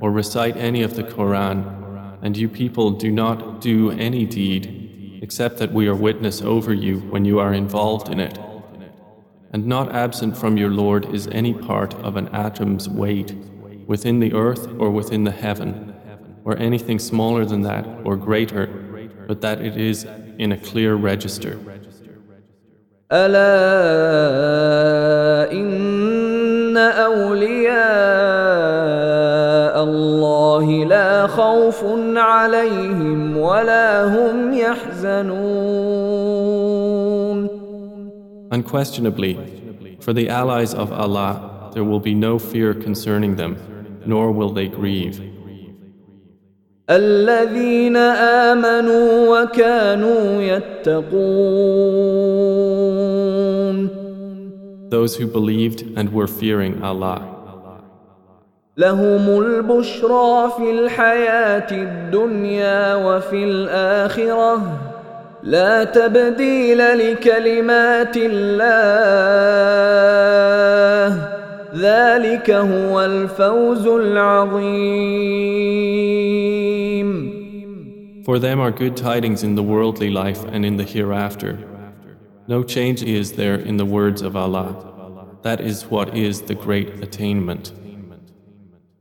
[0.00, 5.58] or recite any of the Quran, and you people do not do any deed except
[5.58, 8.38] that we are witness over you when you are involved in it.
[9.52, 13.34] And not absent from your Lord is any part of an atom's weight
[13.86, 15.94] within the earth or within the heaven,
[16.44, 18.66] or anything smaller than that or greater,
[19.26, 20.06] but that it is
[20.38, 21.58] in a clear register.
[23.12, 23.46] الا
[25.52, 27.76] ان اولياء
[29.82, 31.84] الله لا خوف
[32.16, 35.46] عليهم ولا هم يحزنون
[38.52, 39.34] Unquestionably,
[40.00, 43.56] for the allies of Allah, there will be no fear concerning them,
[44.06, 45.20] nor will they grieve.
[46.90, 51.76] الذين امنوا وكانوا يتقون
[54.90, 57.36] Those who believed and were fearing Allah.
[58.76, 64.78] لهم البشرى في الحياه الدنيا وفي الاخره
[65.42, 68.56] لا تبديل لكلمات الله
[71.76, 75.06] ذلك هو الفوز العظيم
[78.26, 81.69] For them are good tidings in the worldly life and in the hereafter.
[82.50, 84.76] No change is there in the words of Allah.
[85.42, 87.72] That is what is the great attainment.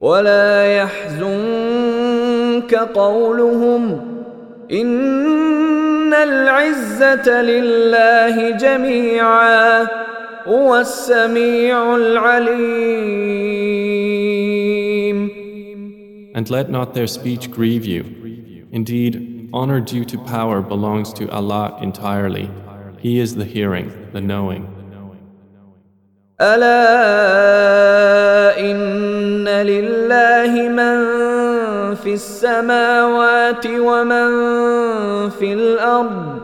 [0.01, 4.01] ولا يحزنك قولهم
[4.71, 9.87] إن العزة لله جميعا
[10.47, 13.45] هو السميع العليم
[16.35, 18.03] And let not their speech grieve you.
[18.71, 22.49] Indeed, honor due to power belongs to Allah entirely.
[23.00, 24.68] He is the hearing, the knowing.
[26.40, 26.80] ألا
[28.60, 30.96] إن لله من
[31.94, 34.30] في السماوات ومن
[35.30, 36.38] في الأرض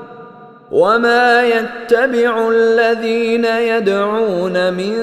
[0.71, 4.95] وما يتبع الذين يدعون من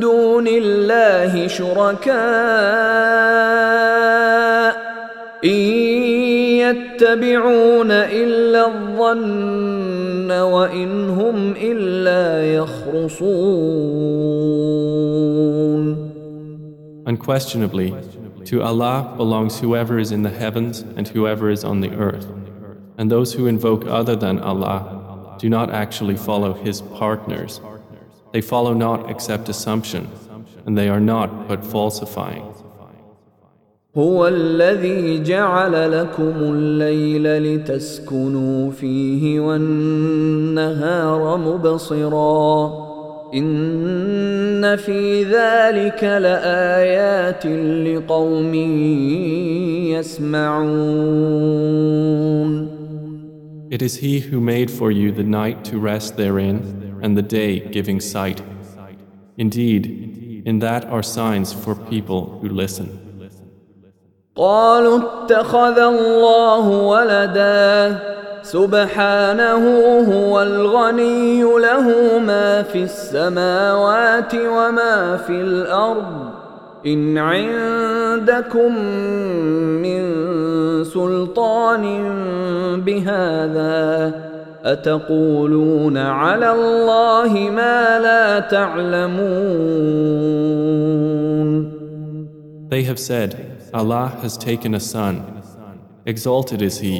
[0.00, 2.16] دون الله شركاء
[5.44, 5.50] إن
[6.60, 9.85] يتبعون إلا الظن
[10.31, 14.11] وإن هم إلا يخرصون
[17.05, 17.93] Unquestionably,
[18.45, 22.27] to Allah belongs whoever is in the heavens and whoever is on the earth.
[22.97, 27.59] And those who invoke other than Allah do not actually follow His partners.
[28.31, 30.09] They follow not except assumption,
[30.65, 32.45] and they are not but falsifying.
[33.96, 42.86] هو الذي جعل لكم الليل لتسكنوا فيه والنهار مبصرا
[43.34, 47.46] ان في ذلك لايات
[47.86, 48.54] لقوم
[49.94, 51.56] يسمعون
[53.68, 57.58] It is he who made for you the night to rest therein and the day
[57.58, 58.40] giving sight.
[59.36, 63.05] Indeed, in that are signs for people who listen.
[64.36, 67.98] قالوا اتخذ الله ولدا.
[68.42, 69.62] سبحانه
[70.12, 76.30] هو الغني له ما في السماوات وما في الأرض.
[76.86, 78.78] إن عندكم
[79.82, 80.04] من
[80.84, 81.84] سلطان
[82.80, 84.12] بهذا
[84.64, 89.16] أتقولون على الله ما لا تعلمون.
[92.70, 93.36] They have said,
[93.73, 95.43] Allah has taken a son.
[96.05, 96.99] Exalted is He.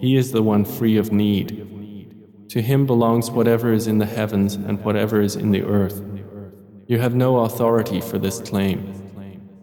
[0.00, 2.48] He is the one free of need.
[2.50, 6.02] To Him belongs whatever is in the heavens and whatever is in the earth.
[6.86, 8.92] You have no authority for this claim.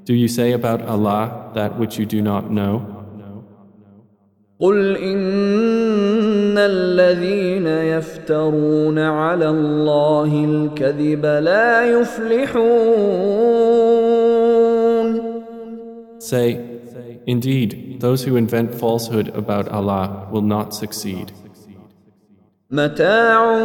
[0.03, 2.89] Do you say about Allah that which you do not know?
[4.59, 13.33] قل إن الذين يفترون على الله الكذب لا يفلحون
[16.27, 16.79] Say,
[17.27, 21.31] indeed, those who invent falsehood about Allah will not succeed.
[22.73, 23.57] متاع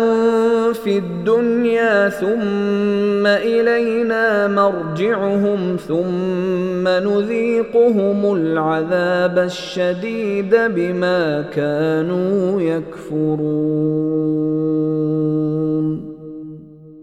[0.73, 14.19] في الدنيا ثم إلينا مرجعهم ثم نذيقهم العذاب الشديد بما كانوا يكفرون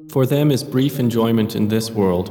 [0.09, 2.27] For them is brief enjoyment in this world,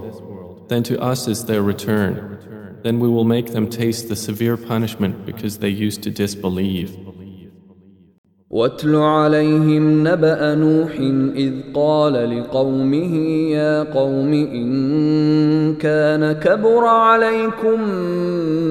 [0.68, 2.38] then to us is their return.
[2.82, 6.90] Then we will make them taste the severe punishment because they used to disbelieve.
[8.55, 10.92] واتل عليهم نبأ نوح
[11.36, 13.16] إذ قال لقومه
[13.51, 17.80] يا قوم إن كان كبر عليكم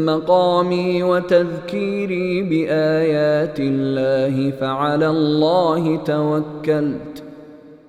[0.05, 7.23] مقامي وتذكيري بآيات الله فعلى الله توكلت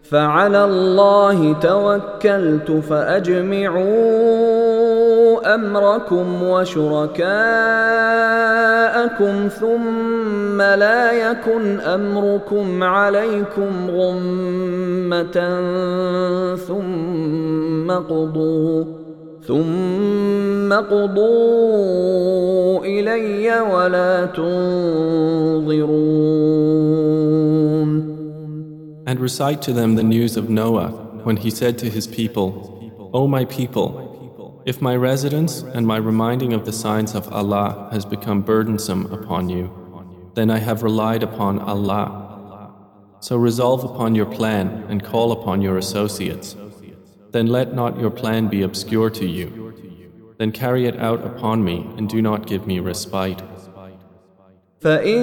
[0.02, 3.84] فعلى الله توكلت فأجمعوا
[5.45, 7.19] أمركم وشركاءكم
[9.47, 15.37] ثم لا يكن أمركم عليكم غمة
[16.55, 18.83] ثم قضوا
[19.47, 21.99] ثم قضوا
[22.85, 25.89] إلي ولا تنظرون
[29.07, 30.89] And recite to them the news of Noah
[31.23, 32.51] when he said to his people,
[33.11, 34.08] O my people,
[34.65, 39.49] if my residence and my reminding of the signs of Allah has become burdensome upon
[39.49, 42.73] you, then I have relied upon Allah.
[43.21, 46.55] So resolve upon your plan and call upon your associates.
[47.31, 50.35] Then let not your plan be obscure to you.
[50.37, 53.41] Then carry it out upon me and do not give me respite.
[54.80, 55.22] فإن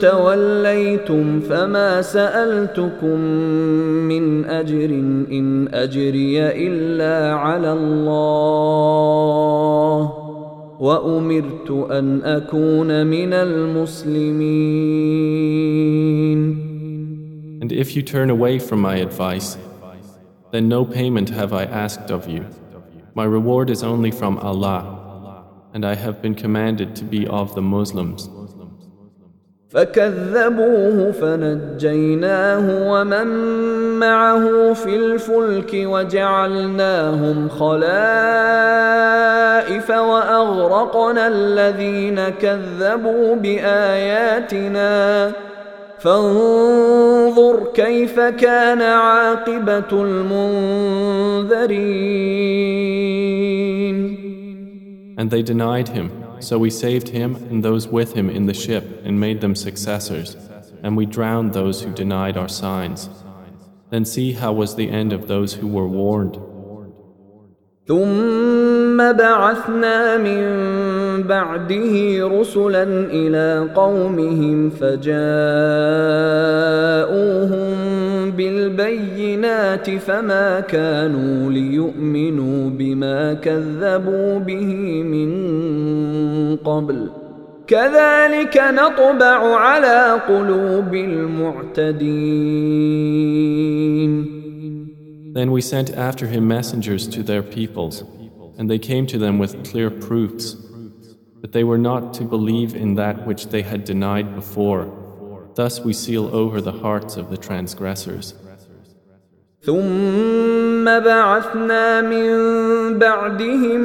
[0.00, 3.20] توليتم فما سألتكم
[4.08, 4.90] من أجر
[5.32, 8.40] إن أجري إلا على الله
[10.80, 14.90] وأمرت أن أكون من المسلمين
[17.62, 19.58] And if you turn away from my advice,
[20.50, 22.46] then no payment have I asked of you.
[23.14, 25.44] My reward is only from Allah,
[25.74, 28.28] and I have been commanded to be of the Muslims.
[29.75, 33.27] فكذبوه فنجيناه ومن
[33.99, 37.89] معه في الفلك وجعلناهم خلائف
[39.89, 44.95] وأغرقنا الذين كذبوا بآياتنا.
[45.99, 51.65] فانظر كيف كان عاقبة المنذرين.
[55.17, 59.02] And they denied him, so we saved him and those with him in the ship
[59.04, 60.36] and made them successors,
[60.82, 63.08] and we drowned those who denied our signs.
[63.90, 66.38] Then see how was the end of those who were warned.
[67.90, 70.42] ثم بعثنا من
[71.22, 75.10] بعده رسلا الى قومهم فجاءوهم
[78.34, 85.30] بالبينات فما كانوا ليؤمنوا بما كذبوا به من
[86.56, 87.10] قبل
[87.66, 92.50] كذلك نطبع على قلوب المعتدين
[95.32, 98.02] Then we sent after him messengers to their peoples,
[98.58, 100.56] and they came to them with clear proofs.
[101.40, 104.82] But they were not to believe in that which they had denied before.
[105.54, 108.34] Thus we seal over the hearts of the transgressors.
[109.62, 112.28] ثم بعثنا من
[112.98, 113.80] بعدهم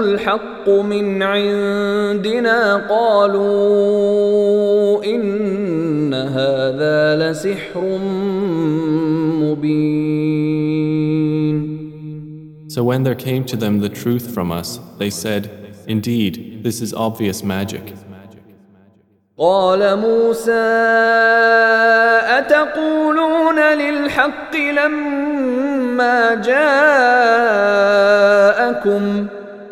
[0.00, 4.24] الحق من عندنا قالوا
[5.04, 7.98] إن هذا لسحر
[9.40, 10.70] مبين
[12.68, 16.94] So when there came to them the truth from us, they said, Indeed, this is
[16.94, 17.94] obvious magic.
[19.38, 20.66] قال موسى
[22.38, 26.60] اتقولون للحق لما جاءكم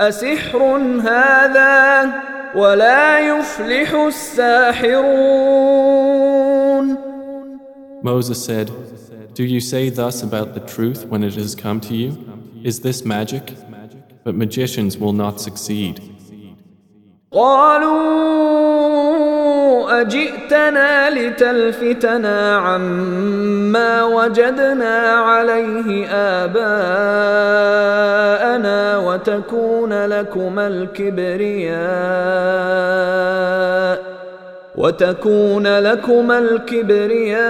[0.01, 0.63] اسحر
[1.03, 2.13] هذا
[2.55, 5.49] ولا يفلح الساحرون
[8.03, 8.71] Moses said,
[9.35, 12.17] Do you say thus about the truth when it has come to you?
[12.63, 13.55] Is this magic?
[14.25, 16.01] But magicians will not succeed.
[17.33, 18.62] قالوا
[19.90, 26.08] أجئتنا لتلفتنا عما وجدنا عليه
[26.44, 26.74] آباءنا
[28.98, 32.44] وتكون لكما الكبرياء
[34.76, 37.44] وتكون لكما الكبرياء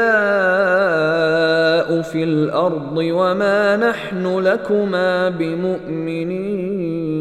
[2.01, 7.12] في الأرض وما نحن لكما بمؤمنين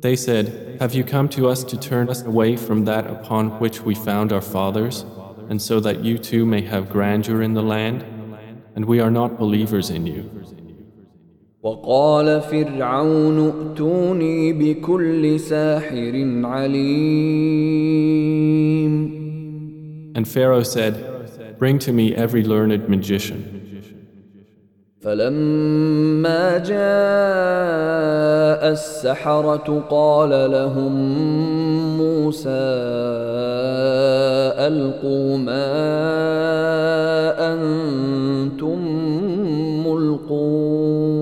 [0.00, 3.82] They said, Have you come to us to turn us away from that upon which
[3.82, 5.04] we found our fathers,
[5.48, 8.04] and so that you too may have grandeur in the land?
[8.74, 10.30] And we are not believers in you.
[11.62, 17.92] وقال فرعون ائتوني بكل ساحر عليم
[20.14, 23.65] And Pharaoh said, Bring to me every learned magician.
[25.01, 26.77] فلما جاء
[28.71, 30.93] السحرة قال لهم
[31.97, 32.49] موسى
[34.67, 35.67] ألقوا ما
[37.53, 38.79] أنتم
[39.87, 41.17] ملقون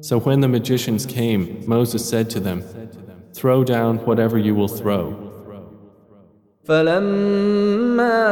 [0.00, 2.62] So when the magicians came, Moses said to them,
[3.32, 5.33] Throw down whatever you will throw.
[6.64, 8.24] فلما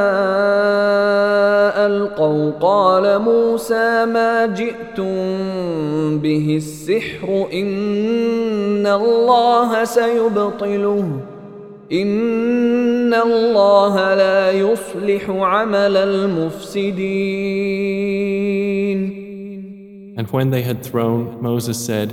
[1.86, 11.20] ألقوا قال موسى ما جئتم به السحر إن الله سيبطله
[11.92, 17.42] إن الله لا يصلح عمل المفسدين
[20.14, 22.12] And when they had thrown, Moses said,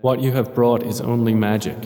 [0.00, 1.76] What you have brought is only magic.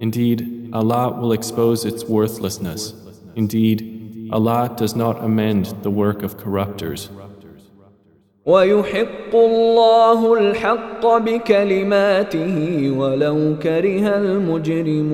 [0.00, 2.93] Indeed, Allah will expose its worthlessness.
[3.35, 7.09] Indeed, Allah does not amend the work of corruptors.
[8.45, 12.55] ويحق الله الحق بكلماته
[12.97, 15.09] ولو كره المجرمون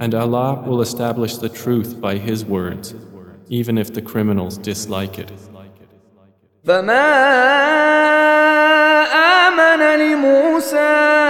[0.00, 2.94] And Allah will establish the truth by His words,
[3.48, 5.30] even if the criminals dislike it.
[6.64, 7.10] فما
[9.48, 11.23] آمن لموسى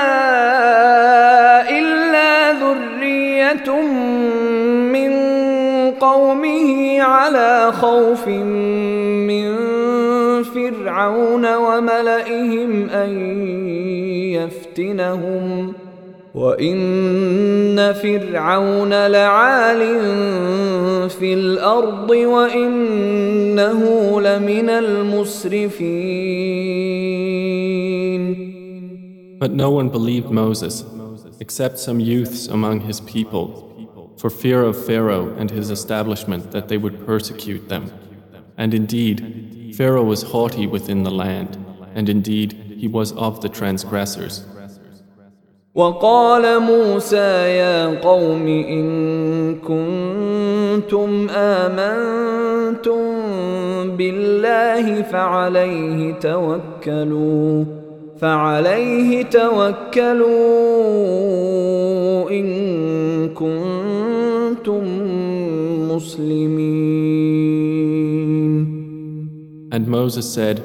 [7.16, 9.46] على خوف من
[10.44, 13.12] فرعون وملئهم أن
[14.38, 15.74] يفتنهم.
[16.36, 19.82] وإن فرعون لعال
[21.10, 23.82] في الأرض وإنه
[24.22, 25.76] لمن المسرفين.
[29.40, 30.84] But no one believed Moses,
[31.40, 33.48] except some youths among his people,
[34.17, 37.93] for fear of Pharaoh and his establishment that they would persecute them.
[38.57, 41.57] And indeed, Pharaoh was haughty within the land,
[41.95, 44.45] and indeed, he was of the transgressors.
[45.75, 53.01] وقال موسى يا قوم إن كنتم آمنتم
[53.97, 57.65] بالله فعليه توكلوا
[58.21, 60.31] فعليه توكلوا
[62.31, 62.49] إن
[63.29, 63.84] كنتم مسلمين
[69.73, 70.57] And Moses said,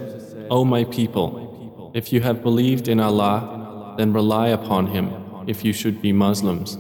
[0.50, 5.12] O my people, if you have believed in Allah, then rely upon Him
[5.48, 6.78] if you should be Muslims.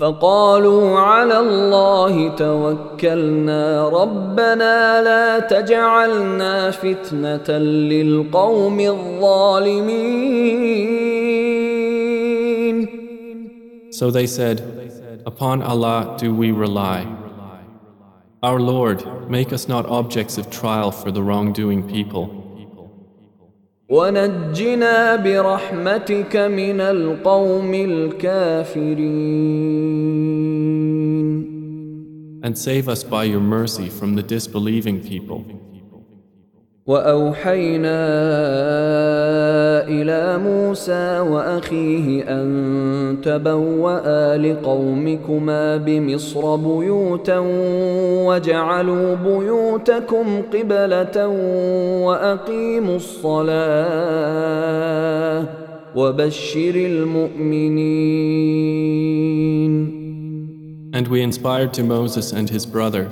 [0.00, 10.20] فقالوا على الله توكلنا ربنا لا تجعلنا فتنة للقوم الظالمين
[13.92, 14.83] So they said,
[15.24, 17.06] Upon Allah do we rely.
[18.42, 22.36] Our Lord, make us not objects of trial for the wrongdoing people.
[23.88, 28.90] ونجنا برحمتك من القوم الكافرين
[32.42, 35.44] And save us by your mercy from the disbelieving people.
[36.85, 37.99] وأوحينا
[39.89, 47.39] إلى موسى وأخيه أن تبوأ لقومكما بمصر بيوتا
[48.27, 51.27] وجعلوا بيوتكم قبلة
[52.05, 53.45] وأقيموا الصلاة
[55.95, 57.85] وبشر المؤمنين.
[60.93, 63.09] And we inspired to Moses and his brother,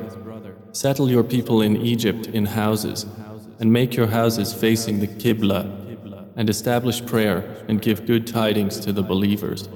[0.74, 3.08] settle your people in Egypt in houses
[3.63, 5.63] and make your houses facing the Qibla,
[6.37, 9.69] and establish prayer and give good tidings to the believers.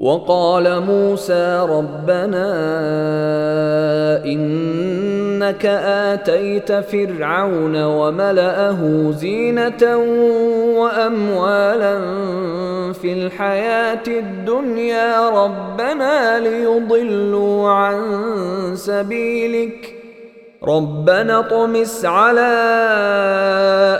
[0.00, 2.48] وقال موسى ربنا
[4.24, 9.96] إنك آتيت فرعون وملأه زينة
[10.80, 11.96] وأموالا
[12.92, 18.02] في الحياة الدنيا ربنا ليضلوا عن
[18.74, 19.93] سبيلك ۖ
[20.64, 22.50] ربنا اطمس على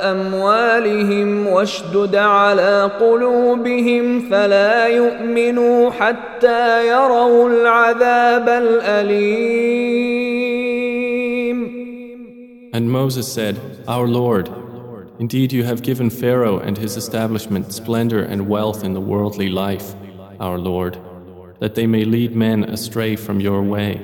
[0.03, 10.11] اموالهم واشدد على قلوبهم فلا يؤمنوا حتى يروا العذاب الاليم
[12.73, 14.49] And Moses said, Our Lord,
[15.19, 19.95] indeed you have given Pharaoh and his establishment splendor and wealth in the worldly life,
[20.39, 20.97] our Lord,
[21.59, 24.01] that they may lead men astray from your way.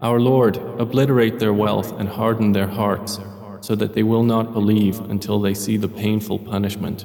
[0.00, 3.20] Our Lord, obliterate their wealth and harden their hearts,
[3.60, 7.04] so that they will not believe until they see the painful punishment.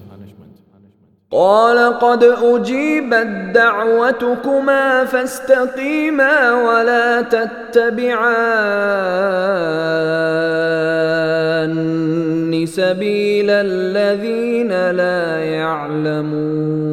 [1.31, 8.57] قال قد أجيبت دعوتكما فاستقيما ولا تتبعان
[12.67, 16.87] سبيل الذين لا يعلمون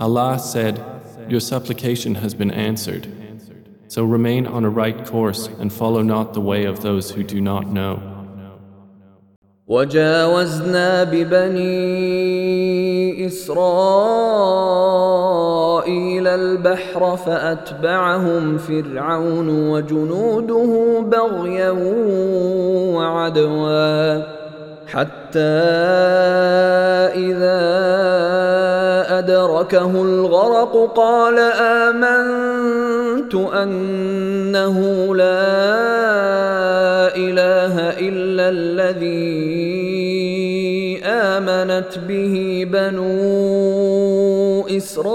[0.00, 0.82] Allah said,
[1.28, 3.06] Your supplication has been answered.
[3.88, 7.40] So remain on a right course and follow not the way of those who do
[7.40, 8.14] not know.
[9.66, 11.66] وجاوزنا ببني
[13.26, 13.54] إسرائيل
[16.26, 21.70] البحر فأتبعهم فرعون وجنوده بغيا
[22.94, 24.22] وعدوا
[24.86, 25.38] حتى
[27.14, 28.67] إذا
[29.09, 31.39] أدركه الغرق قال
[31.89, 34.77] آمنت أنه
[35.15, 35.49] لا
[37.15, 37.75] إله
[38.07, 39.49] إلا الذي
[41.03, 43.09] آمنت به بنو
[44.77, 45.09] إسرائيل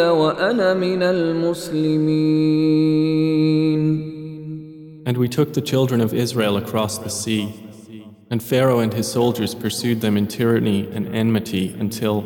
[0.00, 2.58] وأنا من المسلمين.
[5.06, 7.67] And we took the children of Israel across the sea.
[8.29, 12.21] And Pharaoh and his soldiers pursued them in tyranny and enmity until,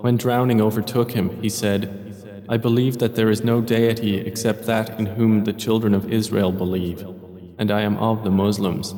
[0.00, 4.98] when drowning overtook him, he said, I believe that there is no deity except that
[4.98, 7.06] in whom the children of Israel believe,
[7.58, 8.94] and I am of the Muslims.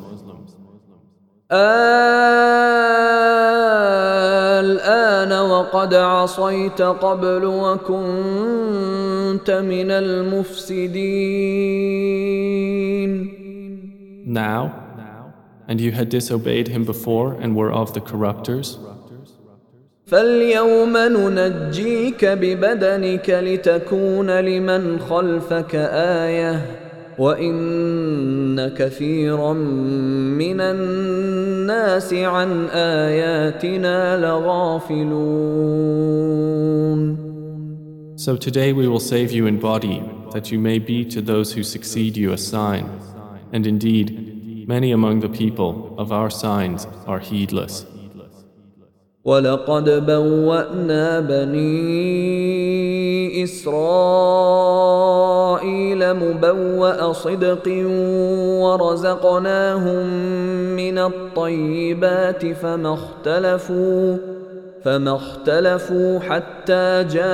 [4.62, 7.91] الآن وقد عصيت قبل وكنت
[9.51, 11.43] من المفسدين
[14.24, 14.72] Now,
[15.68, 18.78] and you had disobeyed him before and were of the corruptors?
[20.07, 25.74] فاليوم ننجيك ببدنك لتكون لمن خلفك
[26.24, 26.61] آية
[27.18, 35.72] وإن كثيرا من الناس عن آياتنا لغافلون
[38.16, 40.01] So today we will save you in body,
[40.33, 42.89] that you may be to those who succeed you a sign.
[43.53, 44.26] And indeed,
[44.68, 47.86] Many among the people of our signs are heedless.
[49.24, 51.93] ولقد بوأنا بني
[53.43, 54.43] إسرائيل
[56.13, 57.68] مبوأ صدق
[58.63, 60.07] ورزقناهم
[60.76, 64.18] من الطيبات فما اختلفوا
[64.84, 67.28] فما اختلفوا حتى جاءهم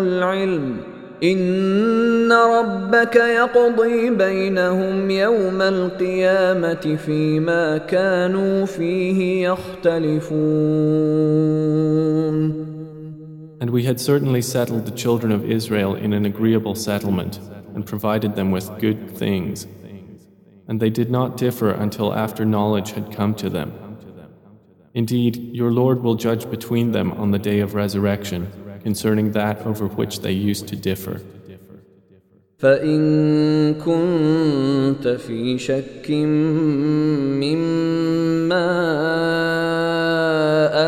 [0.00, 0.76] العلم
[1.23, 10.71] ان ربك يقضي بينهم يوم القيامه فيما كانوا فيه يختلفون
[13.61, 17.39] And we had certainly settled the children of Israel in an agreeable settlement
[17.75, 19.67] and provided them with good things.
[20.67, 23.71] And they did not differ until after knowledge had come to them.
[24.95, 28.51] Indeed, your Lord will judge between them on the day of resurrection
[28.88, 31.16] Concerning that over which they used to differ.
[32.58, 36.10] فإن كنت في شك
[37.40, 38.70] مما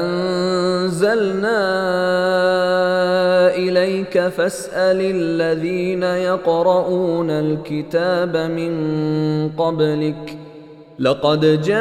[0.01, 1.61] أنزلنا
[3.57, 8.72] إليك فاسأل الذين يقرؤون الكتاب من
[9.59, 10.38] قبلك ۖ
[10.99, 11.79] لقد جاءك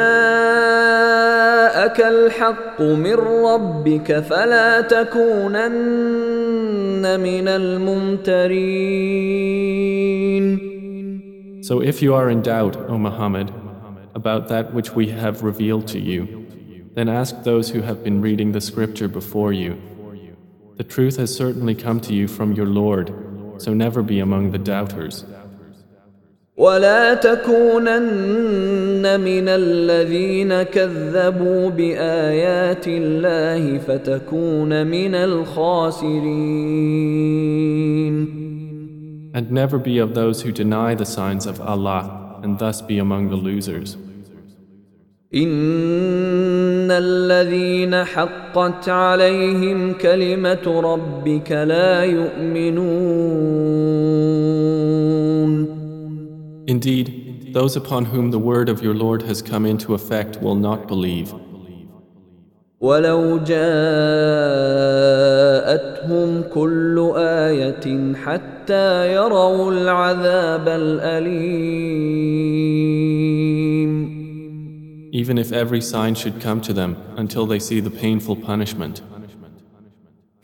[2.01, 5.83] الحق من ربك فلا تكونن
[7.19, 8.83] من الممترين
[11.63, 13.53] So if you are in doubt, O Muhammad,
[14.13, 16.45] about that which we have revealed to you,
[16.93, 19.81] then ask those who have been reading the scripture before you.
[20.75, 23.13] The truth has certainly come to you from your Lord,
[23.57, 25.23] so never be among the doubters.
[26.58, 36.38] ولا تكونن من الذين كذبوا بآيات الله فتكون من الخاسرين
[39.34, 43.30] And never be of those who deny the signs of Allah and thus be among
[43.30, 43.96] the losers.
[45.34, 53.78] إن الذين حقت عليهم كلمة ربك لا يؤمنون
[56.67, 60.87] Indeed, those upon whom the word of your Lord has come into effect will not
[60.87, 61.33] believe.
[62.83, 63.63] ولو جاءتهم
[66.53, 72.03] كل آية حتى يروا العذاب الأليم
[75.13, 79.01] Even if every sign should come to them until they see the painful punishment.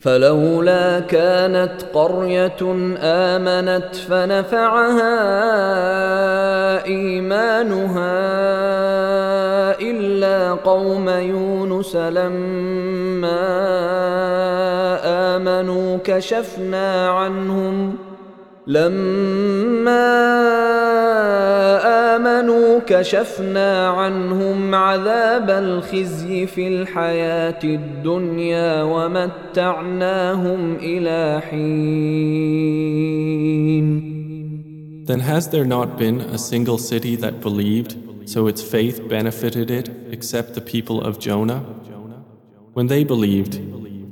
[0.05, 2.57] فلولا كانت قرية
[3.01, 5.15] آمنت فنفعها
[6.85, 8.15] إيمانها
[9.81, 13.45] إلا قوم يونس لما
[15.35, 18.14] آمنوا كشفنا عنهم ۖ
[18.66, 20.06] لما
[22.16, 32.60] امنوا كشفنا عنهم عذاب الخزي في الحياه الدنيا ومتعناهم الى حين
[35.06, 37.96] Then has there not been a single city that believed,
[38.26, 41.64] so its faith benefited it, except the people of Jonah?
[42.74, 43.58] When they believed,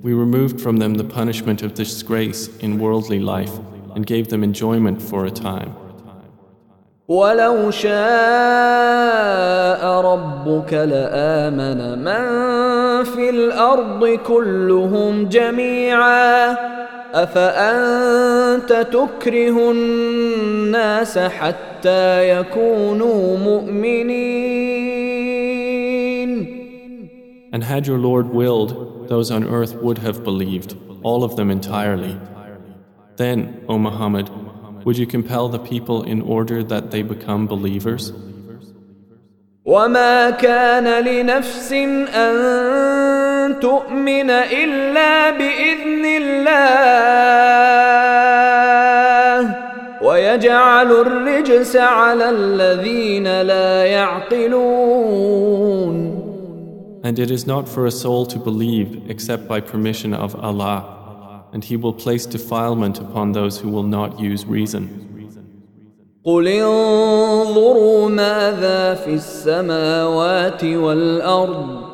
[0.03, 3.57] we removed from them the punishment of disgrace in worldly life
[3.95, 5.75] and gave them enjoyment for a time.
[7.09, 7.91] ولو شاء
[10.01, 12.25] ربك لآمن من
[13.05, 16.57] في الأرض كلهم جميعا
[17.15, 24.69] أفأنت تكره الناس حتى يكونوا مؤمنين
[27.51, 32.15] And had your Lord willed, those on earth would have believed, all of them entirely.
[33.17, 34.31] Then, O Muhammad,
[34.85, 38.13] would you compel the people in order that they become believers?
[39.69, 46.79] وما كان لنفس أن تؤمن إلا بإذن الله
[50.03, 55.19] ويجعل الرجس على الذين لا يعقلون
[57.05, 60.99] And it is not for a soul to believe except by permission of Allah
[61.53, 65.05] and He will place defilement upon those who will not use reason.
[66.25, 71.89] قل انظروا ماذا في السماوات والأرض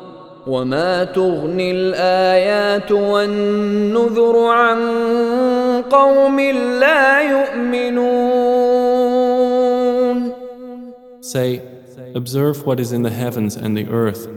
[0.47, 4.77] وما تغني الآيات والنذر عن
[5.89, 6.39] قوم
[6.79, 8.35] لا يؤمنون
[11.21, 11.61] Say,
[12.13, 14.27] observe what is in the heavens and the earth,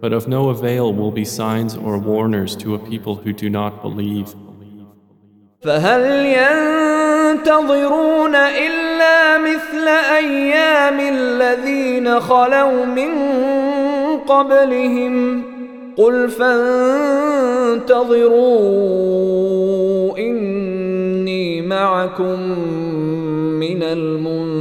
[0.00, 3.82] but of no avail will be signs or warners to a people who do not
[3.82, 4.34] believe.
[5.61, 6.25] فهل
[7.35, 13.09] ينتظرون إلا مثل أيام الذين خلوا من
[14.27, 15.43] قبلهم
[15.97, 17.77] قل فانتظروا
[20.17, 22.39] إني معكم
[23.59, 24.55] من المنتظرين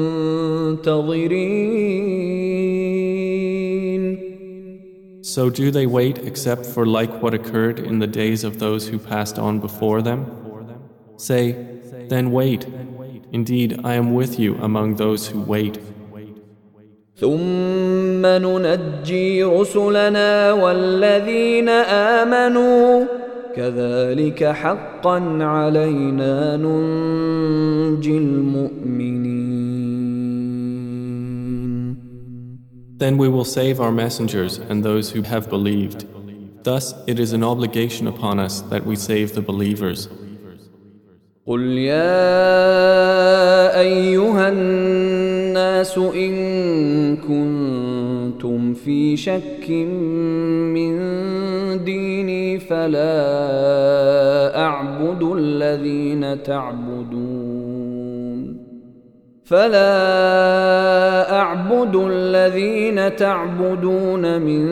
[5.22, 8.98] So do they wait except for like what occurred in the days of those who
[9.00, 10.43] passed on before them?
[11.17, 11.55] Say,
[12.09, 12.65] then wait.
[13.31, 15.79] Indeed, I am with you among those who wait.
[17.19, 23.05] ثم ننجي رسلنا والذين آمنوا
[23.55, 29.29] كذلك حقا علينا ننجي المؤمنين
[32.99, 36.05] Then we will save our messengers and those who have believed.
[36.63, 40.09] Thus, it is an obligation upon us that we save the believers.
[41.46, 42.20] قل يا
[43.80, 49.70] أيها الناس إن كنتم في شك
[50.74, 50.94] من
[51.84, 53.20] ديني فلا
[54.60, 57.53] أعبد الذين تعبدون
[59.44, 64.64] فلا أعبد الذين تعبدون من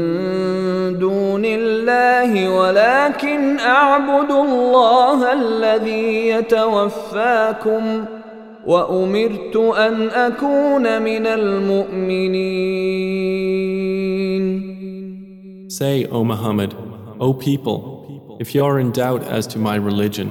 [0.98, 8.04] دون الله ولكن أعبد الله الذي يتوفاكم
[8.66, 12.82] وأمرت أن أكون من المؤمنين
[15.68, 16.74] Say, O Muhammad,
[17.18, 20.30] O people, if you are in doubt as to my religion,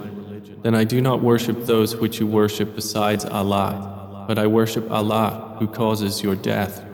[0.61, 3.90] then I do not worship those which you worship besides Allah,
[4.26, 6.84] but I worship Allah who causes your death,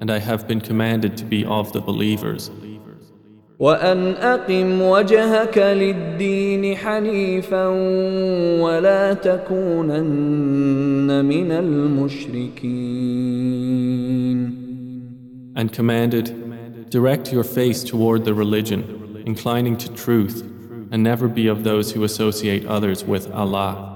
[0.00, 2.50] and I have been commanded to be of the believers.
[3.60, 7.66] وأن أقم وجهك للدين حنيفا
[8.60, 10.44] ولا تكونن
[11.24, 12.70] من المشركين
[15.56, 20.42] And commanded, direct your face toward the religion, inclining to truth,
[20.90, 23.93] and never be of those who associate others with Allah.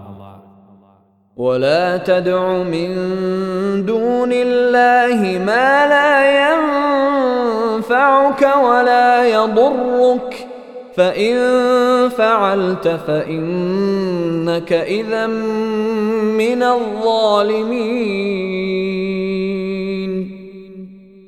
[1.38, 2.88] ولا تدع من
[3.86, 6.14] دون الله ما لا
[7.74, 10.46] ينفعك ولا يضرك
[10.96, 11.34] فإن
[12.08, 18.24] فعلت فإنك إذا من الظالمين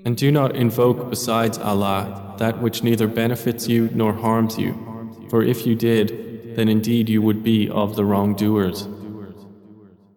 [0.07, 4.73] And do not invoke besides Allah that which neither benefits you nor harms you,
[5.29, 8.87] for if you did, then indeed you would be of the wrongdoers.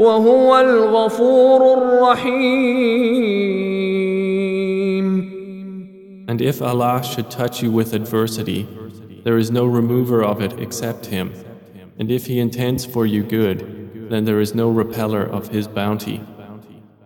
[0.00, 3.46] وهو الغفور الرحيم
[6.28, 8.66] And if Allah should touch you with adversity,
[9.24, 11.32] there is no remover of it except Him.
[11.98, 16.20] And if He intends for you good, then there is no repeller of His bounty.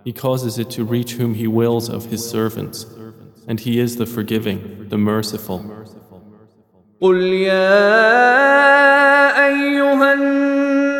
[0.05, 2.87] He causes it to reach whom He wills of His servants,
[3.47, 5.61] and He is the forgiving, the merciful.
[7.01, 7.71] قل يا
[9.49, 10.12] أيها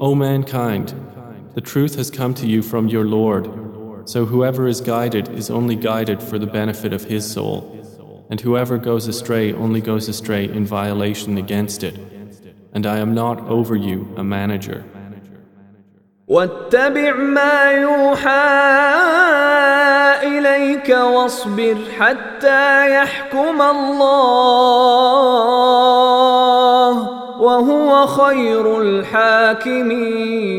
[0.00, 0.94] O mankind,
[1.54, 3.50] the truth has come to you from your Lord.
[4.08, 7.76] So whoever is guided is only guided for the benefit of his soul,
[8.30, 11.98] and whoever goes astray only goes astray in violation against it.
[12.72, 14.84] And I am not over you a manager.
[16.28, 18.50] واتبع ما يوحى
[20.22, 24.40] إليك واصبر حتى يحكم الله
[27.40, 30.50] وهو خير الحاكمين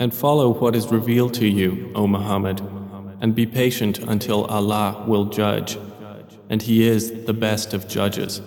[0.00, 2.60] And follow what is revealed to you, O Muhammad,
[3.20, 5.78] and be patient until Allah will judge,
[6.50, 8.42] and He is the best of judges.